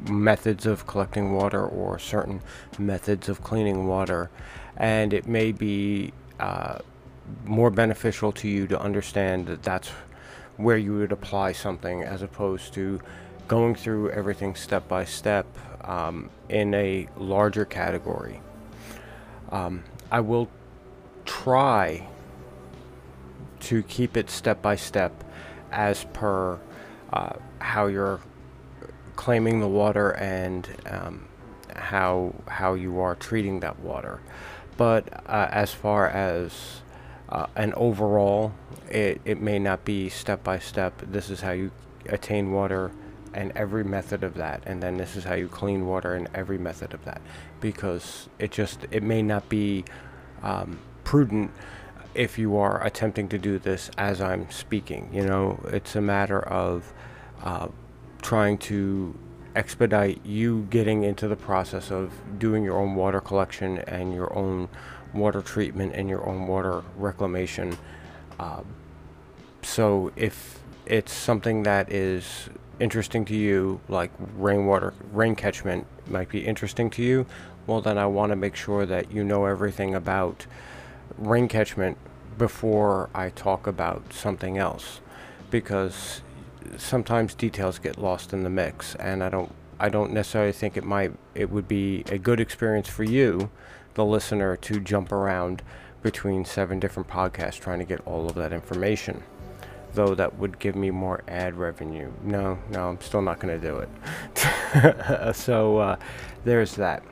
methods 0.00 0.66
of 0.66 0.86
collecting 0.86 1.32
water 1.32 1.66
or 1.66 1.98
certain 1.98 2.40
methods 2.78 3.28
of 3.28 3.42
cleaning 3.42 3.86
water 3.86 4.30
and 4.76 5.14
it 5.14 5.26
may 5.26 5.52
be 5.52 6.12
uh, 6.38 6.78
more 7.44 7.70
beneficial 7.70 8.30
to 8.30 8.48
you 8.48 8.66
to 8.66 8.78
understand 8.80 9.46
that 9.46 9.62
that's 9.62 9.90
where 10.56 10.76
you 10.76 10.94
would 10.94 11.12
apply 11.12 11.52
something 11.52 12.02
as 12.02 12.22
opposed 12.22 12.72
to 12.74 13.00
going 13.48 13.74
through 13.74 14.10
everything 14.10 14.54
step 14.54 14.86
by 14.88 15.04
step 15.04 15.46
um, 15.82 16.30
in 16.48 16.74
a 16.74 17.08
larger 17.16 17.64
category. 17.64 18.40
Um, 19.50 19.84
I 20.10 20.20
will 20.20 20.48
try 21.24 22.08
to 23.66 23.82
keep 23.82 24.16
it 24.16 24.30
step 24.30 24.62
by 24.62 24.76
step 24.76 25.24
as 25.72 26.04
per 26.12 26.60
uh, 27.12 27.32
how 27.58 27.86
you're 27.86 28.20
claiming 29.16 29.58
the 29.58 29.66
water 29.66 30.10
and 30.12 30.68
um, 30.86 31.26
how 31.74 32.32
how 32.46 32.74
you 32.74 33.00
are 33.00 33.16
treating 33.16 33.60
that 33.60 33.80
water. 33.80 34.20
But 34.76 35.24
uh, 35.26 35.48
as 35.50 35.74
far 35.74 36.08
as 36.08 36.82
uh, 37.28 37.46
an 37.56 37.74
overall, 37.74 38.52
it, 38.88 39.20
it 39.24 39.40
may 39.40 39.58
not 39.58 39.84
be 39.84 40.08
step 40.10 40.44
by 40.44 40.60
step. 40.60 41.02
This 41.04 41.28
is 41.28 41.40
how 41.40 41.52
you 41.52 41.72
attain 42.08 42.52
water 42.52 42.92
and 43.34 43.50
every 43.56 43.82
method 43.82 44.22
of 44.22 44.34
that 44.34 44.62
and 44.64 44.80
then 44.80 44.96
this 44.96 45.16
is 45.16 45.24
how 45.24 45.34
you 45.34 45.48
clean 45.48 45.86
water 45.86 46.14
and 46.14 46.28
every 46.32 46.56
method 46.56 46.94
of 46.94 47.04
that 47.04 47.20
because 47.60 48.28
it 48.38 48.50
just 48.50 48.86
it 48.92 49.02
may 49.02 49.20
not 49.20 49.46
be 49.48 49.84
um, 50.42 50.78
prudent 51.04 51.50
if 52.16 52.38
you 52.38 52.56
are 52.56 52.84
attempting 52.84 53.28
to 53.28 53.38
do 53.38 53.58
this 53.58 53.90
as 53.98 54.20
I'm 54.20 54.50
speaking. 54.50 55.10
You 55.12 55.26
know, 55.26 55.60
it's 55.68 55.94
a 55.94 56.00
matter 56.00 56.40
of 56.40 56.92
uh, 57.42 57.68
trying 58.22 58.58
to 58.58 59.16
expedite 59.54 60.24
you 60.24 60.66
getting 60.70 61.04
into 61.04 61.28
the 61.28 61.36
process 61.36 61.90
of 61.90 62.12
doing 62.38 62.64
your 62.64 62.78
own 62.78 62.94
water 62.94 63.20
collection 63.20 63.78
and 63.78 64.14
your 64.14 64.34
own 64.36 64.68
water 65.14 65.40
treatment 65.42 65.94
and 65.94 66.08
your 66.08 66.26
own 66.26 66.46
water 66.46 66.82
reclamation. 66.96 67.76
Uh, 68.38 68.62
so 69.62 70.12
if 70.16 70.60
it's 70.86 71.12
something 71.12 71.62
that 71.64 71.92
is 71.92 72.48
interesting 72.80 73.24
to 73.24 73.34
you, 73.34 73.80
like 73.88 74.10
rainwater, 74.36 74.94
rain 75.12 75.34
catchment 75.34 75.86
might 76.08 76.28
be 76.28 76.46
interesting 76.46 76.90
to 76.90 77.02
you, 77.02 77.26
well, 77.66 77.80
then 77.80 77.98
I 77.98 78.06
want 78.06 78.30
to 78.30 78.36
make 78.36 78.54
sure 78.54 78.86
that 78.86 79.10
you 79.10 79.24
know 79.24 79.46
everything 79.46 79.94
about 79.94 80.46
rain 81.18 81.48
catchment 81.48 81.98
before 82.38 83.08
I 83.14 83.30
talk 83.30 83.66
about 83.66 84.12
something 84.12 84.58
else. 84.58 85.00
Because 85.50 86.22
sometimes 86.76 87.34
details 87.34 87.78
get 87.78 87.98
lost 87.98 88.32
in 88.32 88.42
the 88.42 88.50
mix, 88.50 88.94
and 88.96 89.22
I 89.22 89.28
don't. 89.28 89.52
I 89.78 89.90
don't 89.90 90.12
necessarily 90.12 90.52
think 90.52 90.78
it 90.78 90.84
might. 90.84 91.12
It 91.34 91.50
would 91.50 91.68
be 91.68 92.02
a 92.08 92.16
good 92.16 92.40
experience 92.40 92.88
for 92.88 93.04
you, 93.04 93.50
the 93.92 94.06
listener, 94.06 94.56
to 94.56 94.80
jump 94.80 95.12
around 95.12 95.62
between 96.02 96.46
seven 96.46 96.80
different 96.80 97.08
podcasts 97.08 97.60
trying 97.60 97.78
to 97.80 97.84
get 97.84 98.00
all 98.06 98.26
of 98.26 98.34
that 98.36 98.52
information 98.54 99.22
though 99.96 100.14
that 100.14 100.38
would 100.38 100.60
give 100.60 100.76
me 100.76 100.92
more 100.92 101.22
ad 101.26 101.56
revenue. 101.56 102.12
No, 102.22 102.58
no, 102.70 102.90
I'm 102.90 103.00
still 103.00 103.22
not 103.22 103.40
going 103.40 103.60
to 103.60 103.66
do 103.66 103.78
it. 103.78 105.34
so 105.34 105.78
uh, 105.78 105.96
there's 106.44 106.76
that. 106.76 107.02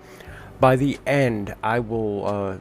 By 0.60 0.76
the 0.76 1.00
end, 1.04 1.54
I 1.64 1.80
will, 1.80 2.26
uh, 2.26 2.58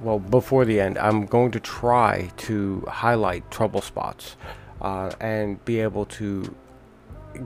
well, 0.00 0.18
before 0.18 0.64
the 0.64 0.80
end, 0.80 0.98
I'm 0.98 1.26
going 1.26 1.50
to 1.52 1.60
try 1.60 2.30
to 2.38 2.84
highlight 2.88 3.50
trouble 3.50 3.80
spots 3.80 4.36
uh, 4.80 5.10
and 5.20 5.64
be 5.64 5.80
able 5.80 6.06
to 6.06 6.54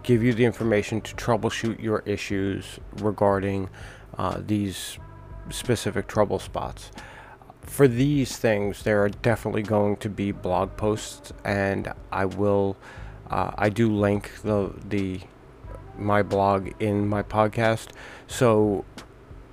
give 0.02 0.22
you 0.22 0.32
the 0.32 0.44
information 0.44 1.00
to 1.02 1.14
troubleshoot 1.14 1.82
your 1.82 2.02
issues 2.06 2.78
regarding 2.96 3.68
uh, 4.16 4.40
these 4.46 4.98
specific 5.50 6.06
trouble 6.06 6.38
spots 6.38 6.90
for 7.66 7.88
these 7.88 8.36
things, 8.36 8.82
there 8.82 9.02
are 9.02 9.08
definitely 9.08 9.62
going 9.62 9.96
to 9.96 10.08
be 10.08 10.32
blog 10.32 10.76
posts, 10.76 11.32
and 11.44 11.92
I 12.12 12.24
will. 12.26 12.76
Uh, 13.30 13.52
I 13.56 13.68
do 13.70 13.92
link 13.92 14.30
the 14.42 14.72
the 14.88 15.20
my 15.98 16.22
blog 16.22 16.70
in 16.80 17.08
my 17.08 17.22
podcast. 17.22 17.88
So 18.26 18.84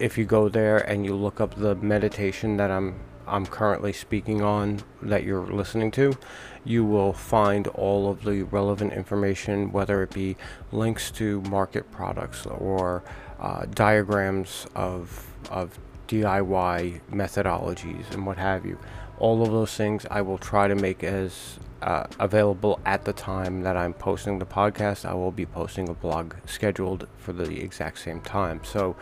if 0.02 0.18
you 0.18 0.26
go 0.26 0.50
there 0.50 0.78
and 0.78 1.06
you 1.06 1.16
look 1.16 1.40
up 1.40 1.56
the 1.56 1.76
meditation 1.76 2.58
that 2.58 2.72
I'm 2.72 3.00
I'm 3.28 3.46
currently 3.46 3.94
speaking 3.94 4.42
on 4.42 4.82
that 5.04 5.24
you're 5.24 5.46
listening 5.46 5.92
to, 5.92 6.18
you 6.66 6.84
will 6.84 7.14
find 7.14 7.68
all 7.68 8.10
of 8.10 8.24
the 8.24 8.44
relevant 8.44 8.92
information, 8.94 9.72
whether 9.72 10.04
it 10.04 10.10
be 10.10 10.36
links 10.72 11.12
to 11.12 11.40
market 11.44 11.90
products 11.92 12.46
or 12.46 13.04
uh, 13.40 13.66
diagrams 13.74 14.66
of 14.76 15.28
of 15.50 15.78
DIY 16.08 17.02
methodologies 17.12 18.12
and 18.12 18.26
what 18.26 18.38
have 18.38 18.66
you. 18.66 18.78
All 19.20 19.44
of 19.44 19.52
those 19.52 19.74
things 19.76 20.06
I 20.10 20.22
will 20.22 20.40
try 20.40 20.68
to 20.68 20.76
make 20.76 21.04
as 21.04 21.60
uh, 21.82 22.08
available 22.20 22.80
at 22.86 23.06
the 23.06 23.14
time 23.14 23.62
that 23.62 23.78
I'm 23.78 23.94
posting 23.94 24.40
the 24.40 24.46
podcast. 24.46 25.06
I 25.06 25.14
will 25.14 25.32
be 25.32 25.46
posting 25.46 25.90
a 25.90 25.94
blog 25.94 26.36
scheduled 26.46 27.08
for 27.18 27.34
the 27.34 27.62
exact 27.62 28.00
same 28.00 28.22
time. 28.22 28.62
So 28.64 28.96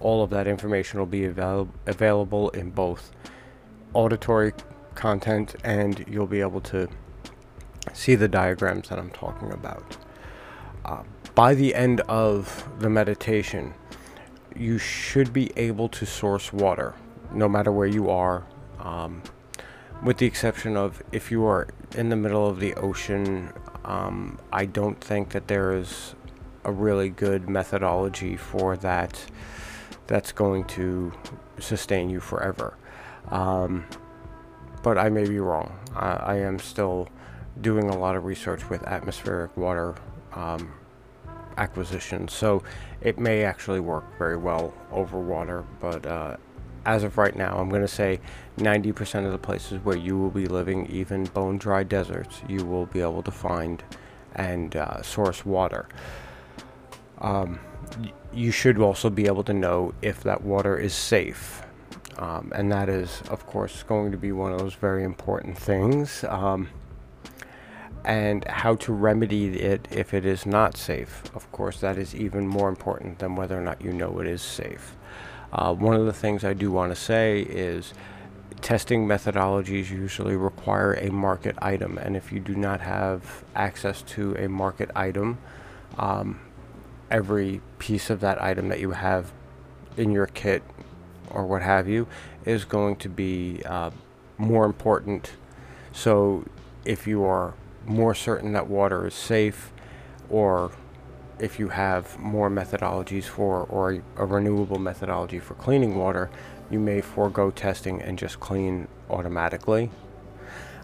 all 0.00 0.22
of 0.22 0.30
that 0.30 0.46
information 0.46 0.98
will 0.98 1.06
be 1.06 1.24
avail- 1.24 1.68
available 1.86 2.50
in 2.50 2.70
both 2.70 3.10
auditory 3.94 4.52
content 4.94 5.54
and 5.64 6.04
you'll 6.08 6.26
be 6.26 6.40
able 6.40 6.60
to 6.60 6.88
see 7.92 8.14
the 8.14 8.28
diagrams 8.28 8.88
that 8.88 8.98
I'm 8.98 9.10
talking 9.10 9.52
about. 9.52 9.96
Uh, 10.84 11.02
by 11.34 11.54
the 11.54 11.74
end 11.74 12.00
of 12.02 12.68
the 12.80 12.90
meditation, 12.90 13.74
you 14.56 14.78
should 14.78 15.32
be 15.32 15.52
able 15.56 15.88
to 15.88 16.04
source 16.04 16.52
water 16.52 16.94
no 17.32 17.48
matter 17.48 17.70
where 17.70 17.86
you 17.86 18.10
are. 18.10 18.44
Um, 18.80 19.22
with 20.02 20.18
the 20.18 20.26
exception 20.26 20.76
of 20.76 21.02
if 21.12 21.30
you 21.30 21.44
are 21.44 21.68
in 21.96 22.08
the 22.08 22.16
middle 22.16 22.46
of 22.46 22.60
the 22.60 22.74
ocean, 22.74 23.52
um, 23.84 24.38
I 24.52 24.64
don't 24.64 25.00
think 25.00 25.30
that 25.30 25.48
there 25.48 25.72
is 25.72 26.14
a 26.64 26.72
really 26.72 27.08
good 27.08 27.48
methodology 27.48 28.36
for 28.36 28.76
that 28.76 29.26
that's 30.08 30.32
going 30.32 30.64
to 30.64 31.12
sustain 31.60 32.10
you 32.10 32.18
forever. 32.18 32.76
Um, 33.30 33.86
but 34.82 34.98
I 34.98 35.10
may 35.10 35.28
be 35.28 35.38
wrong. 35.38 35.78
I, 35.94 36.10
I, 36.10 36.36
am 36.36 36.58
still 36.58 37.08
doing 37.60 37.90
a 37.90 37.96
lot 37.96 38.16
of 38.16 38.24
research 38.24 38.68
with 38.70 38.82
atmospheric 38.84 39.54
water 39.56 39.96
um, 40.32 40.72
acquisition. 41.58 42.26
So 42.26 42.62
it 43.02 43.18
may 43.18 43.44
actually 43.44 43.80
work 43.80 44.16
very 44.18 44.38
well 44.38 44.72
over 44.90 45.18
water, 45.20 45.64
but 45.80 46.06
uh, 46.06 46.36
as 46.86 47.02
of 47.02 47.18
right 47.18 47.36
now, 47.36 47.58
I'm 47.58 47.68
going 47.68 47.82
to 47.82 47.88
say 47.88 48.20
90% 48.56 49.26
of 49.26 49.32
the 49.32 49.38
places 49.38 49.84
where 49.84 49.96
you 49.96 50.16
will 50.16 50.30
be 50.30 50.46
living, 50.46 50.86
even 50.86 51.24
bone 51.24 51.58
dry 51.58 51.82
deserts, 51.82 52.40
you 52.48 52.64
will 52.64 52.86
be 52.86 53.02
able 53.02 53.22
to 53.24 53.30
find 53.30 53.82
and 54.34 54.74
uh, 54.74 55.02
source 55.02 55.44
water. 55.44 55.86
Um, 57.18 57.58
you 58.32 58.50
should 58.50 58.78
also 58.78 59.10
be 59.10 59.26
able 59.26 59.44
to 59.44 59.52
know 59.52 59.94
if 60.02 60.22
that 60.22 60.42
water 60.42 60.76
is 60.76 60.94
safe. 60.94 61.62
Um, 62.18 62.52
and 62.54 62.70
that 62.72 62.88
is, 62.88 63.22
of 63.30 63.46
course, 63.46 63.84
going 63.84 64.10
to 64.10 64.18
be 64.18 64.32
one 64.32 64.52
of 64.52 64.58
those 64.58 64.74
very 64.74 65.04
important 65.04 65.56
things. 65.56 66.24
Um, 66.28 66.68
and 68.04 68.44
how 68.46 68.74
to 68.74 68.92
remedy 68.92 69.58
it 69.60 69.86
if 69.90 70.14
it 70.14 70.24
is 70.24 70.46
not 70.46 70.76
safe. 70.76 71.22
Of 71.34 71.50
course, 71.52 71.80
that 71.80 71.98
is 71.98 72.14
even 72.14 72.46
more 72.48 72.68
important 72.68 73.18
than 73.18 73.36
whether 73.36 73.58
or 73.58 73.60
not 73.60 73.82
you 73.82 73.92
know 73.92 74.18
it 74.20 74.26
is 74.26 74.42
safe. 74.42 74.96
Uh, 75.52 75.74
one 75.74 75.94
of 75.94 76.06
the 76.06 76.12
things 76.12 76.44
I 76.44 76.54
do 76.54 76.70
want 76.70 76.90
to 76.92 76.96
say 76.96 77.42
is 77.42 77.92
testing 78.60 79.06
methodologies 79.06 79.90
usually 79.90 80.36
require 80.36 80.94
a 80.94 81.10
market 81.10 81.56
item, 81.60 81.98
and 81.98 82.16
if 82.16 82.32
you 82.32 82.40
do 82.40 82.54
not 82.54 82.80
have 82.80 83.44
access 83.54 84.02
to 84.02 84.34
a 84.36 84.48
market 84.48 84.90
item, 84.96 85.38
um, 85.98 86.40
every 87.10 87.60
piece 87.78 88.10
of 88.10 88.20
that 88.20 88.42
item 88.42 88.68
that 88.68 88.80
you 88.80 88.92
have 88.92 89.32
in 89.96 90.10
your 90.10 90.26
kit 90.26 90.62
or 91.30 91.46
what 91.46 91.62
have 91.62 91.88
you 91.88 92.06
is 92.44 92.64
going 92.64 92.96
to 92.96 93.08
be 93.08 93.62
uh, 93.66 93.90
more 94.36 94.64
important. 94.64 95.32
So 95.92 96.46
if 96.84 97.06
you 97.06 97.24
are 97.24 97.54
more 97.86 98.14
certain 98.14 98.52
that 98.52 98.68
water 98.68 99.06
is 99.06 99.14
safe, 99.14 99.72
or 100.30 100.72
if 101.38 101.58
you 101.58 101.68
have 101.68 102.18
more 102.18 102.50
methodologies 102.50 103.24
for, 103.24 103.64
or 103.64 103.92
a, 103.92 104.02
a 104.16 104.26
renewable 104.26 104.78
methodology 104.78 105.38
for 105.38 105.54
cleaning 105.54 105.96
water, 105.96 106.30
you 106.70 106.78
may 106.78 107.00
forego 107.00 107.50
testing 107.50 108.02
and 108.02 108.18
just 108.18 108.40
clean 108.40 108.88
automatically. 109.08 109.90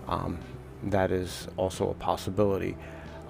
Um, 0.08 0.38
that 0.82 1.10
is 1.10 1.48
also 1.56 1.90
a 1.90 1.94
possibility. 1.94 2.76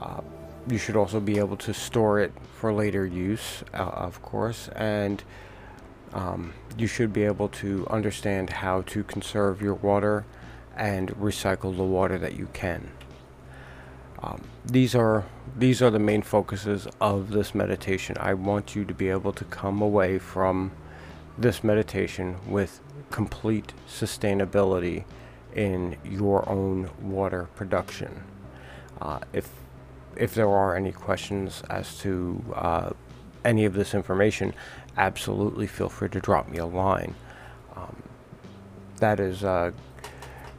Uh, 0.01 0.21
you 0.69 0.79
should 0.79 0.97
also 0.97 1.21
be 1.21 1.39
able 1.39 1.57
to 1.59 1.75
store 1.75 2.21
it 2.21 2.33
for 2.59 2.73
later 2.73 3.05
use, 3.07 3.63
uh, 3.73 3.77
of 3.77 4.23
course, 4.23 4.69
and 4.69 5.23
um, 6.13 6.53
you 6.79 6.87
should 6.87 7.13
be 7.13 7.25
able 7.25 7.49
to 7.49 7.87
understand 7.91 8.51
how 8.51 8.83
to 8.83 9.05
conserve 9.05 9.61
your 9.61 9.75
water 9.75 10.25
and 10.77 11.11
recycle 11.17 11.77
the 11.77 11.85
water 11.85 12.19
that 12.19 12.35
you 12.35 12.49
can. 12.53 12.91
Um, 14.23 14.43
these 14.65 14.95
are 14.95 15.25
these 15.57 15.83
are 15.83 15.91
the 15.91 15.99
main 15.99 16.23
focuses 16.23 16.89
of 17.01 17.31
this 17.31 17.55
meditation. 17.55 18.17
I 18.19 18.35
want 18.35 18.75
you 18.75 18.85
to 18.87 18.95
be 18.95 19.11
able 19.11 19.33
to 19.35 19.45
come 19.45 19.83
away 19.83 20.19
from 20.19 20.73
this 21.37 21.63
meditation 21.63 22.37
with 22.49 22.81
complete 23.11 23.75
sustainability 23.89 25.05
in 25.55 25.97
your 26.05 26.49
own 26.49 26.91
water 27.01 27.49
production. 27.55 28.25
Uh, 29.01 29.21
if 29.33 29.51
if 30.17 30.35
there 30.35 30.49
are 30.49 30.77
any 30.77 30.93
questions 30.93 31.63
as 31.71 31.99
to 31.99 32.43
uh, 32.55 32.91
any 33.45 33.65
of 33.65 33.75
this 33.75 33.95
information, 33.95 34.55
absolutely 34.97 35.67
feel 35.67 35.89
free 35.89 36.09
to 36.09 36.21
drop 36.21 36.49
me 36.49 36.59
a 36.59 36.67
line. 36.67 37.15
Um, 37.77 38.03
that 38.99 39.21
is 39.21 39.45
uh, 39.45 39.73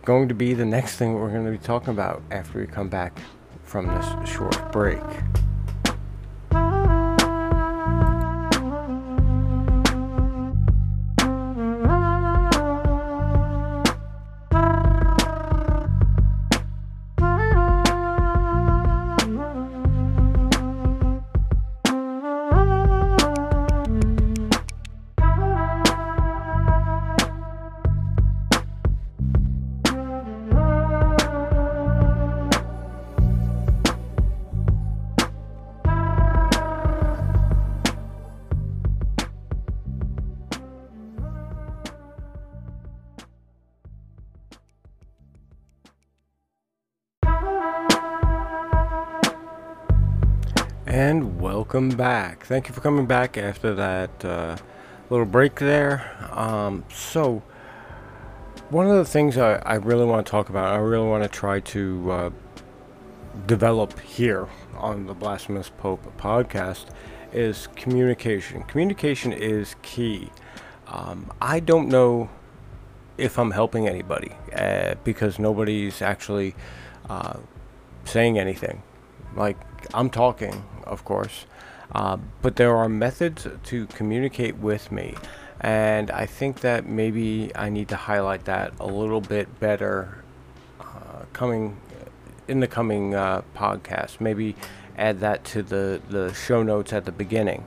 going 0.03 0.27
to 0.27 0.35
be 0.35 0.53
the 0.53 0.65
next 0.65 0.97
thing 0.97 1.13
we're 1.15 1.31
going 1.31 1.45
to 1.45 1.51
be 1.51 1.57
talking 1.57 1.89
about 1.89 2.21
after 2.31 2.59
we 2.59 2.67
come 2.67 2.89
back 2.89 3.17
from 3.63 3.87
this 3.87 4.29
short 4.29 4.71
break. 4.71 5.01
And 50.95 51.41
welcome 51.41 51.89
back. 51.89 52.45
Thank 52.45 52.69
you 52.69 52.73
for 52.73 52.79
coming 52.79 53.05
back 53.05 53.37
after 53.37 53.75
that 53.75 54.23
uh, 54.23 54.55
little 55.09 55.25
break 55.25 55.59
there. 55.59 56.09
Um, 56.31 56.85
so, 56.89 57.43
one 58.69 58.87
of 58.87 58.95
the 58.95 59.03
things 59.03 59.37
I, 59.37 59.55
I, 59.55 59.73
really 59.73 60.05
want 60.05 60.25
to 60.25 60.31
talk 60.31 60.47
about, 60.47 60.73
I 60.73 60.77
really 60.77 61.05
want 61.05 61.23
to 61.23 61.27
try 61.27 61.59
to 61.59 62.11
uh, 62.11 62.29
develop 63.45 63.99
here 63.99 64.47
on 64.77 65.05
the 65.05 65.13
Blasphemous 65.13 65.69
Pope 65.69 66.17
podcast, 66.17 66.85
is 67.33 67.67
communication. 67.75 68.63
Communication 68.63 69.33
is 69.33 69.75
key. 69.81 70.29
Um, 70.87 71.29
I 71.41 71.59
don't 71.59 71.89
know 71.89 72.29
if 73.17 73.37
I'm 73.37 73.51
helping 73.51 73.85
anybody 73.85 74.31
uh, 74.55 74.95
because 75.03 75.39
nobody's 75.39 76.01
actually 76.01 76.55
uh, 77.09 77.39
saying 78.05 78.39
anything. 78.39 78.81
Like, 79.35 79.57
I'm 79.93 80.09
talking, 80.09 80.63
of 80.83 81.03
course, 81.05 81.45
uh, 81.93 82.17
but 82.41 82.55
there 82.55 82.75
are 82.75 82.89
methods 82.89 83.47
to 83.63 83.85
communicate 83.87 84.57
with 84.57 84.91
me. 84.91 85.15
And 85.61 86.11
I 86.11 86.25
think 86.25 86.61
that 86.61 86.85
maybe 86.85 87.51
I 87.55 87.69
need 87.69 87.87
to 87.89 87.95
highlight 87.95 88.45
that 88.45 88.73
a 88.79 88.85
little 88.85 89.21
bit 89.21 89.59
better 89.59 90.23
uh, 90.79 91.25
coming 91.33 91.77
in 92.47 92.59
the 92.59 92.67
coming 92.67 93.15
uh, 93.15 93.41
podcast. 93.55 94.19
Maybe 94.19 94.55
add 94.97 95.19
that 95.21 95.43
to 95.45 95.63
the, 95.63 96.01
the 96.09 96.33
show 96.33 96.63
notes 96.63 96.93
at 96.93 97.05
the 97.05 97.11
beginning. 97.11 97.65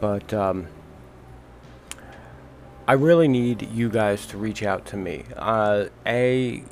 But 0.00 0.32
um, 0.34 0.66
I 2.86 2.94
really 2.94 3.28
need 3.28 3.70
you 3.70 3.88
guys 3.88 4.26
to 4.26 4.38
reach 4.38 4.62
out 4.62 4.84
to 4.86 4.96
me. 4.96 5.24
Uh, 5.36 5.86
a 6.06 6.64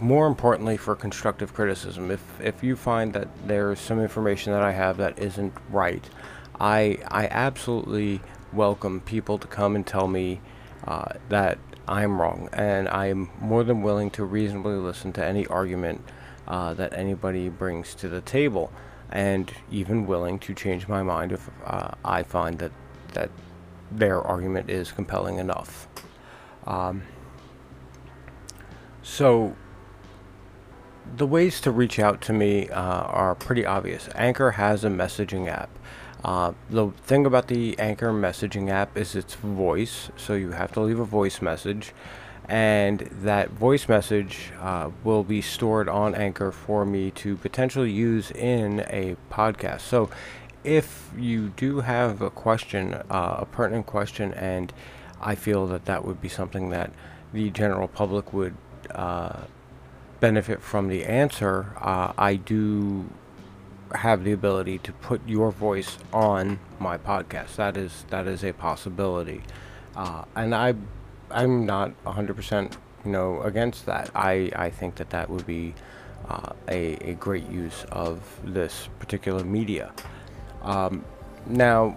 more 0.00 0.26
importantly 0.26 0.76
for 0.76 0.96
constructive 0.96 1.52
criticism 1.52 2.10
if 2.10 2.22
if 2.40 2.62
you 2.64 2.74
find 2.74 3.12
that 3.12 3.28
there's 3.46 3.78
some 3.78 4.00
information 4.00 4.52
that 4.52 4.62
I 4.62 4.72
have 4.72 4.96
that 4.96 5.18
isn't 5.18 5.52
right 5.70 6.04
I 6.58 6.98
I 7.08 7.26
absolutely 7.26 8.20
welcome 8.52 9.00
people 9.00 9.38
to 9.38 9.46
come 9.46 9.76
and 9.76 9.86
tell 9.86 10.08
me 10.08 10.40
uh, 10.86 11.12
that 11.28 11.58
I'm 11.86 12.20
wrong 12.20 12.48
and 12.52 12.88
I'm 12.88 13.30
more 13.40 13.64
than 13.64 13.82
willing 13.82 14.10
to 14.12 14.24
reasonably 14.24 14.76
listen 14.76 15.12
to 15.14 15.24
any 15.24 15.46
argument 15.46 16.04
uh, 16.48 16.74
that 16.74 16.92
anybody 16.94 17.48
brings 17.48 17.94
to 17.96 18.08
the 18.08 18.20
table 18.20 18.72
and 19.10 19.52
even 19.70 20.06
willing 20.06 20.38
to 20.38 20.54
change 20.54 20.88
my 20.88 21.02
mind 21.02 21.32
if 21.32 21.50
uh, 21.64 21.90
I 22.04 22.22
find 22.22 22.58
that 22.58 22.72
that 23.12 23.30
their 23.90 24.22
argument 24.22 24.70
is 24.70 24.92
compelling 24.92 25.38
enough. 25.38 25.88
Um, 26.64 27.02
so 29.02 29.56
the 31.16 31.26
ways 31.26 31.60
to 31.62 31.70
reach 31.70 31.98
out 31.98 32.20
to 32.22 32.32
me 32.32 32.68
uh, 32.68 32.80
are 32.80 33.34
pretty 33.34 33.66
obvious. 33.66 34.08
Anchor 34.14 34.52
has 34.52 34.84
a 34.84 34.88
messaging 34.88 35.48
app. 35.48 35.70
Uh, 36.24 36.52
the 36.68 36.90
thing 37.04 37.24
about 37.24 37.48
the 37.48 37.78
Anchor 37.78 38.12
messaging 38.12 38.70
app 38.70 38.96
is 38.96 39.14
it's 39.14 39.34
voice, 39.34 40.10
so 40.16 40.34
you 40.34 40.50
have 40.50 40.72
to 40.72 40.80
leave 40.80 41.00
a 41.00 41.04
voice 41.04 41.40
message, 41.40 41.92
and 42.46 43.00
that 43.22 43.50
voice 43.50 43.88
message 43.88 44.52
uh, 44.60 44.90
will 45.02 45.24
be 45.24 45.40
stored 45.40 45.88
on 45.88 46.14
Anchor 46.14 46.52
for 46.52 46.84
me 46.84 47.10
to 47.12 47.36
potentially 47.36 47.90
use 47.90 48.30
in 48.32 48.80
a 48.88 49.16
podcast. 49.30 49.80
So, 49.80 50.10
if 50.62 51.10
you 51.16 51.48
do 51.56 51.80
have 51.80 52.20
a 52.20 52.28
question, 52.28 52.92
uh, 52.92 53.36
a 53.38 53.46
pertinent 53.46 53.86
question, 53.86 54.34
and 54.34 54.72
I 55.22 55.34
feel 55.34 55.66
that 55.68 55.86
that 55.86 56.04
would 56.04 56.20
be 56.20 56.28
something 56.28 56.68
that 56.70 56.92
the 57.32 57.48
general 57.50 57.88
public 57.88 58.34
would 58.34 58.56
uh, 58.90 59.44
benefit 60.20 60.62
from 60.62 60.88
the 60.88 61.04
answer, 61.04 61.72
uh, 61.80 62.12
I 62.16 62.36
do 62.36 63.08
have 63.94 64.22
the 64.22 64.32
ability 64.32 64.78
to 64.78 64.92
put 64.92 65.20
your 65.26 65.50
voice 65.50 65.98
on 66.12 66.60
my 66.78 66.96
podcast. 66.96 67.56
That 67.56 67.76
is 67.76 68.04
that 68.10 68.26
is 68.26 68.44
a 68.44 68.52
possibility, 68.52 69.42
uh, 69.96 70.24
and 70.36 70.54
I 70.54 70.74
I'm 71.30 71.66
not 71.66 71.92
100% 72.04 72.72
you 73.04 73.10
know 73.10 73.40
against 73.42 73.86
that. 73.86 74.10
I 74.14 74.50
I 74.54 74.70
think 74.70 74.96
that 74.96 75.10
that 75.10 75.28
would 75.30 75.46
be 75.46 75.74
uh, 76.28 76.52
a 76.68 76.94
a 77.10 77.14
great 77.14 77.48
use 77.50 77.84
of 77.90 78.20
this 78.44 78.88
particular 78.98 79.44
media. 79.44 79.92
Um, 80.62 81.04
now. 81.46 81.96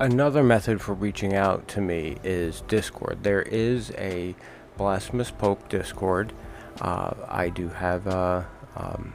Another 0.00 0.42
method 0.42 0.80
for 0.80 0.94
reaching 0.94 1.34
out 1.34 1.68
to 1.68 1.80
me 1.80 2.16
is 2.24 2.62
Discord. 2.62 3.22
There 3.22 3.42
is 3.42 3.92
a 3.92 4.34
Blasphemous 4.76 5.30
Pope 5.30 5.68
Discord 5.68 6.32
uh, 6.80 7.14
I 7.28 7.48
do 7.48 7.68
have 7.68 8.06
a, 8.06 8.46
um, 8.76 9.12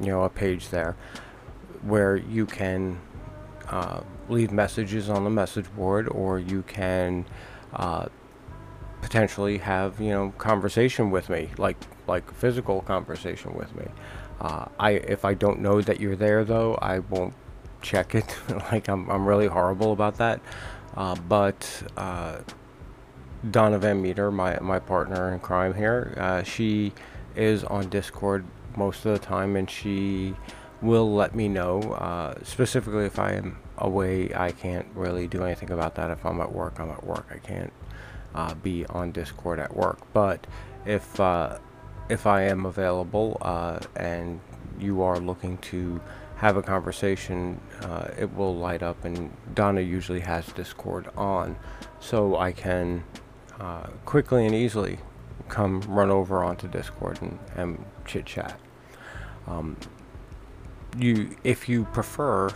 you 0.00 0.08
know, 0.08 0.22
a 0.24 0.28
page 0.28 0.68
there 0.68 0.96
where 1.82 2.16
you 2.16 2.46
can 2.46 2.98
uh, 3.68 4.00
leave 4.28 4.52
messages 4.52 5.08
on 5.08 5.24
the 5.24 5.30
message 5.30 5.72
board, 5.74 6.08
or 6.08 6.38
you 6.38 6.62
can 6.62 7.24
uh, 7.72 8.06
potentially 9.00 9.58
have 9.58 10.00
you 10.00 10.10
know 10.10 10.32
conversation 10.38 11.10
with 11.10 11.28
me, 11.30 11.50
like 11.56 11.76
like 12.06 12.32
physical 12.34 12.82
conversation 12.82 13.54
with 13.54 13.74
me. 13.74 13.86
Uh, 14.40 14.66
I 14.78 14.92
if 14.92 15.24
I 15.24 15.34
don't 15.34 15.60
know 15.60 15.80
that 15.80 16.00
you're 16.00 16.16
there 16.16 16.44
though, 16.44 16.74
I 16.76 17.00
won't 17.00 17.34
check 17.82 18.14
it. 18.14 18.36
like 18.72 18.88
I'm 18.88 19.08
I'm 19.10 19.26
really 19.26 19.46
horrible 19.46 19.92
about 19.92 20.16
that. 20.16 20.40
Uh, 20.96 21.14
but 21.14 21.82
uh, 21.96 22.38
Donna 23.48 23.78
Van 23.78 24.02
Meter, 24.02 24.30
my 24.30 24.58
my 24.60 24.78
partner 24.78 25.32
in 25.32 25.40
crime 25.40 25.74
here, 25.74 26.14
uh, 26.18 26.42
she 26.42 26.92
is 27.34 27.64
on 27.64 27.88
Discord 27.88 28.44
most 28.76 29.04
of 29.06 29.12
the 29.12 29.18
time, 29.18 29.56
and 29.56 29.70
she 29.70 30.34
will 30.82 31.14
let 31.14 31.34
me 31.34 31.48
know. 31.48 31.80
Uh, 31.80 32.34
specifically, 32.42 33.06
if 33.06 33.18
I 33.18 33.32
am 33.32 33.58
away, 33.78 34.34
I 34.34 34.50
can't 34.50 34.86
really 34.94 35.26
do 35.26 35.44
anything 35.44 35.70
about 35.70 35.94
that. 35.94 36.10
If 36.10 36.24
I'm 36.24 36.40
at 36.40 36.52
work, 36.52 36.78
I'm 36.78 36.90
at 36.90 37.04
work. 37.04 37.26
I 37.30 37.38
can't 37.38 37.72
uh, 38.34 38.54
be 38.54 38.84
on 38.86 39.12
Discord 39.12 39.58
at 39.58 39.74
work. 39.74 39.98
But 40.12 40.46
if 40.84 41.18
uh, 41.18 41.58
if 42.08 42.26
I 42.26 42.42
am 42.42 42.66
available 42.66 43.38
uh, 43.40 43.80
and 43.96 44.40
you 44.78 45.02
are 45.02 45.18
looking 45.18 45.58
to 45.58 46.00
have 46.36 46.56
a 46.56 46.62
conversation, 46.62 47.60
uh, 47.82 48.08
it 48.18 48.34
will 48.34 48.56
light 48.56 48.82
up, 48.82 49.04
and 49.04 49.30
Donna 49.54 49.82
usually 49.82 50.20
has 50.20 50.46
Discord 50.52 51.08
on, 51.16 51.56
so 52.00 52.36
I 52.36 52.52
can 52.52 53.04
uh, 53.60 53.86
quickly 54.04 54.46
and 54.46 54.54
easily 54.54 54.98
come 55.48 55.80
run 55.82 56.10
over 56.10 56.42
onto 56.42 56.66
Discord 56.66 57.20
and, 57.20 57.38
and 57.56 57.84
chit 58.04 58.26
chat. 58.26 58.58
Um, 59.46 59.76
you, 60.98 61.36
if 61.44 61.68
you 61.68 61.84
prefer 61.86 62.50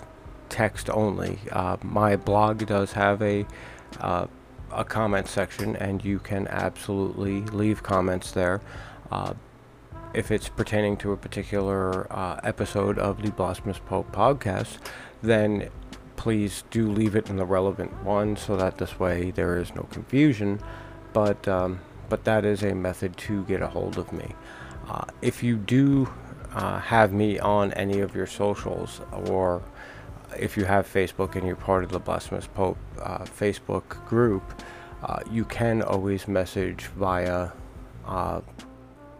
text 0.48 0.88
only, 0.90 1.38
uh, 1.52 1.76
my 1.82 2.16
blog 2.16 2.66
does 2.66 2.92
have 2.92 3.22
a 3.22 3.46
uh, 4.00 4.26
a 4.72 4.84
comment 4.84 5.28
section, 5.28 5.76
and 5.76 6.04
you 6.04 6.18
can 6.18 6.48
absolutely 6.48 7.42
leave 7.42 7.82
comments 7.82 8.32
there. 8.32 8.60
Uh, 9.10 9.34
if 10.12 10.30
it's 10.30 10.48
pertaining 10.48 10.96
to 10.96 11.12
a 11.12 11.16
particular 11.16 12.12
uh, 12.12 12.40
episode 12.42 12.98
of 12.98 13.22
the 13.22 13.30
Blasphemous 13.30 13.78
Pope 13.78 14.10
podcast, 14.12 14.78
then 15.22 15.68
please 16.16 16.64
do 16.70 16.90
leave 16.90 17.14
it 17.14 17.28
in 17.28 17.36
the 17.36 17.44
relevant 17.44 18.02
one 18.02 18.36
so 18.36 18.56
that 18.56 18.78
this 18.78 18.98
way 18.98 19.30
there 19.30 19.58
is 19.58 19.74
no 19.74 19.82
confusion. 19.90 20.60
But 21.14 21.48
um, 21.48 21.81
but 22.09 22.24
that 22.24 22.44
is 22.44 22.62
a 22.62 22.74
method 22.74 23.16
to 23.16 23.44
get 23.44 23.62
a 23.62 23.66
hold 23.66 23.96
of 23.96 24.12
me. 24.12 24.35
Uh, 24.88 25.05
if 25.22 25.42
you 25.42 25.57
do 25.57 26.09
uh, 26.55 26.79
have 26.79 27.12
me 27.12 27.38
on 27.38 27.72
any 27.72 28.00
of 28.00 28.14
your 28.14 28.27
socials, 28.27 29.00
or 29.27 29.62
if 30.38 30.57
you 30.57 30.64
have 30.64 30.87
Facebook 30.87 31.37
and 31.37 31.46
you're 31.46 31.57
part 31.57 31.85
of 31.85 31.90
the 31.90 31.98
Blasphemous 31.98 32.46
Pope 32.46 32.79
uh, 33.00 33.20
Facebook 33.20 34.05
group, 34.07 34.62
uh, 35.03 35.20
you 35.31 35.44
can 35.44 35.83
always 35.83 36.29
message 36.29 36.87
via 36.87 37.50
uh, 38.07 38.40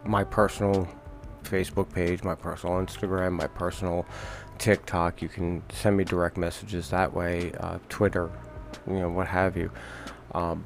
my 0.05 0.23
personal 0.23 0.87
Facebook 1.43 1.91
page, 1.91 2.23
my 2.23 2.35
personal 2.35 2.75
Instagram, 2.75 3.33
my 3.33 3.47
personal 3.47 4.05
TikTok. 4.57 5.21
You 5.21 5.29
can 5.29 5.63
send 5.69 5.97
me 5.97 6.03
direct 6.03 6.37
messages 6.37 6.89
that 6.89 7.13
way, 7.13 7.51
uh, 7.59 7.79
Twitter, 7.89 8.29
you 8.87 8.99
know, 8.99 9.09
what 9.09 9.27
have 9.27 9.57
you. 9.57 9.71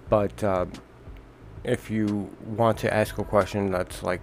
but 0.09 0.43
if 1.63 1.89
you 1.89 2.29
want 2.45 2.77
to 2.79 2.93
ask 2.93 3.17
a 3.17 3.23
question 3.23 3.71
that's 3.71 4.03
like 4.03 4.21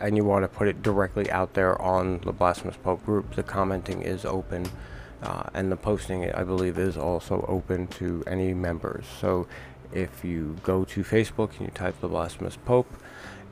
and 0.00 0.16
you 0.16 0.24
want 0.24 0.42
to 0.42 0.48
put 0.48 0.68
it 0.68 0.82
directly 0.82 1.30
out 1.30 1.54
there 1.54 1.80
on 1.80 2.18
the 2.20 2.32
Blasphemous 2.32 2.76
Pope 2.76 3.04
group, 3.04 3.34
the 3.34 3.42
commenting 3.42 4.02
is 4.02 4.24
open. 4.24 4.66
Uh, 5.22 5.44
and 5.54 5.72
the 5.72 5.76
posting, 5.76 6.30
I 6.32 6.44
believe, 6.44 6.78
is 6.78 6.96
also 6.96 7.44
open 7.48 7.86
to 7.88 8.22
any 8.26 8.52
members. 8.52 9.06
So 9.18 9.46
if 9.92 10.24
you 10.24 10.56
go 10.62 10.84
to 10.84 11.02
Facebook 11.02 11.52
and 11.52 11.62
you 11.62 11.70
type 11.72 12.00
the 12.00 12.08
Blasphemous 12.08 12.58
Pope, 12.64 12.92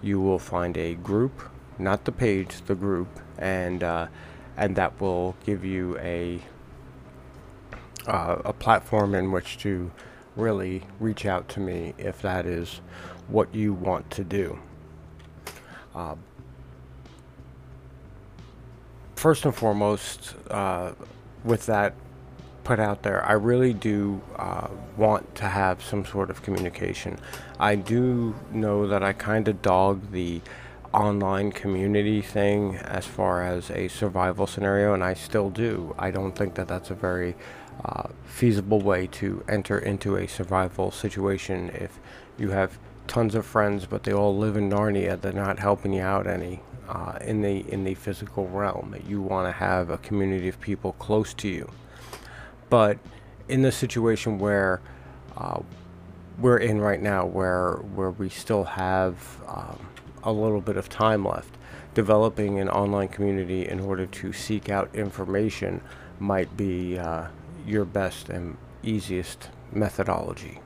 you 0.03 0.21
will 0.21 0.39
find 0.39 0.77
a 0.77 0.95
group, 0.95 1.43
not 1.79 2.05
the 2.05 2.13
page, 2.13 2.61
the 2.67 2.75
group, 2.75 3.09
and 3.39 3.83
uh, 3.83 4.09
and 4.57 4.77
that 4.77 5.01
will 5.01 5.35
give 5.47 5.65
you 5.65 5.97
a 5.99 6.41
uh, 8.07 8.43
a 8.45 8.53
platform 8.53 9.15
in 9.15 9.33
which 9.33 9.57
to 9.59 9.91
really 10.37 10.83
reach 11.01 11.25
out 11.25 11.49
to 11.49 11.61
me 11.61 11.95
if 11.97 12.21
that 12.21 12.45
is 12.45 12.81
what 13.29 13.55
you 13.55 13.73
want 13.73 14.11
to 14.11 14.25
do. 14.25 14.59
Uh, 15.95 16.17
first 19.17 19.45
and 19.45 19.55
foremost, 19.55 20.35
uh, 20.51 20.93
with 21.45 21.67
that 21.67 21.95
put 22.65 22.81
out 22.81 23.03
there, 23.03 23.25
I 23.25 23.33
really 23.33 23.73
do 23.73 24.21
uh, 24.37 24.69
want 24.97 25.35
to 25.37 25.45
have 25.45 25.83
some 25.83 26.05
sort 26.05 26.31
of 26.31 26.43
communication. 26.43 27.19
I 27.61 27.77
do 27.77 28.35
know 28.51 28.87
that 28.89 29.03
I 29.03 29.13
kind 29.13 29.47
of 29.49 29.63
dog 29.63 30.11
the 30.11 30.41
online 30.93 31.53
community 31.53 32.23
thing 32.23 32.77
as 32.77 33.05
far 33.05 33.43
as 33.43 33.71
a 33.71 33.89
survival 33.89 34.47
scenario, 34.47 34.95
and 34.95 35.05
I 35.05 35.15
still 35.15 35.51
do. 35.51 35.95
I 35.99 36.11
don't 36.11 36.37
think 36.37 36.55
that 36.55 36.69
that's 36.69 36.91
a 36.91 36.95
very 36.95 37.35
uh, 37.85 38.09
feasible 38.25 38.81
way 38.81 39.07
to 39.09 39.45
enter 39.49 39.79
into 39.79 40.17
a 40.17 40.27
survival 40.27 40.91
situation 40.91 41.71
if 41.75 41.99
you 42.39 42.51
have 42.51 42.79
tons 43.07 43.35
of 43.35 43.45
friends, 43.47 43.87
but 43.87 44.03
they 44.03 44.12
all 44.12 44.37
live 44.37 44.57
in 44.57 44.71
Narnia. 44.71 45.21
They're 45.21 45.33
not 45.33 45.59
helping 45.59 45.93
you 45.93 46.03
out 46.03 46.27
any 46.27 46.61
uh, 46.88 47.19
in 47.21 47.43
the 47.43 47.64
in 47.73 47.85
the 47.85 47.95
physical 47.95 48.49
realm. 48.49 48.95
You 49.07 49.23
want 49.23 49.49
to 49.49 49.53
have 49.53 49.90
a 49.90 49.99
community 49.99 50.49
of 50.49 50.61
people 50.61 50.93
close 50.93 51.35
to 51.35 51.49
you, 51.49 51.71
but 52.71 52.99
in 53.49 53.62
the 53.62 53.73
situation 53.73 54.38
where 54.38 54.81
uh, 55.37 55.61
we're 56.38 56.59
in 56.59 56.81
right 56.81 57.01
now, 57.01 57.27
where 57.27 57.75
where 57.95 58.11
we 58.11 58.29
still 58.29 58.64
have 58.64 59.17
um, 59.47 59.87
a 60.23 60.33
little 60.33 60.61
bit 60.61 60.77
of 60.77 60.88
time 60.88 61.25
left, 61.25 61.55
developing 61.95 62.59
an 62.59 62.69
online 62.69 63.09
community 63.09 63.69
in 63.69 63.81
order 63.81 64.07
to 64.07 64.33
seek 64.33 64.69
out 64.69 64.95
information 64.95 65.81
might 66.19 66.57
be 66.57 66.99
uh, 66.99 67.27
your 67.67 67.85
best 67.85 68.29
and 68.29 68.57
easiest 68.83 69.49
methodology 69.73 70.61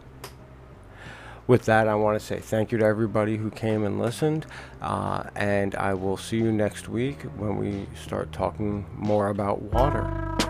with 1.48 1.64
that, 1.64 1.88
I 1.88 1.96
want 1.96 2.20
to 2.20 2.24
say 2.24 2.38
thank 2.38 2.70
you 2.70 2.78
to 2.78 2.84
everybody 2.84 3.38
who 3.38 3.50
came 3.50 3.84
and 3.84 3.98
listened. 3.98 4.46
Uh, 4.80 5.24
and 5.34 5.74
I 5.74 5.94
will 5.94 6.16
see 6.16 6.36
you 6.36 6.52
next 6.52 6.88
week 6.88 7.22
when 7.36 7.56
we 7.56 7.88
start 8.00 8.30
talking 8.30 8.86
more 8.94 9.28
about 9.28 9.62
water. 9.62 10.47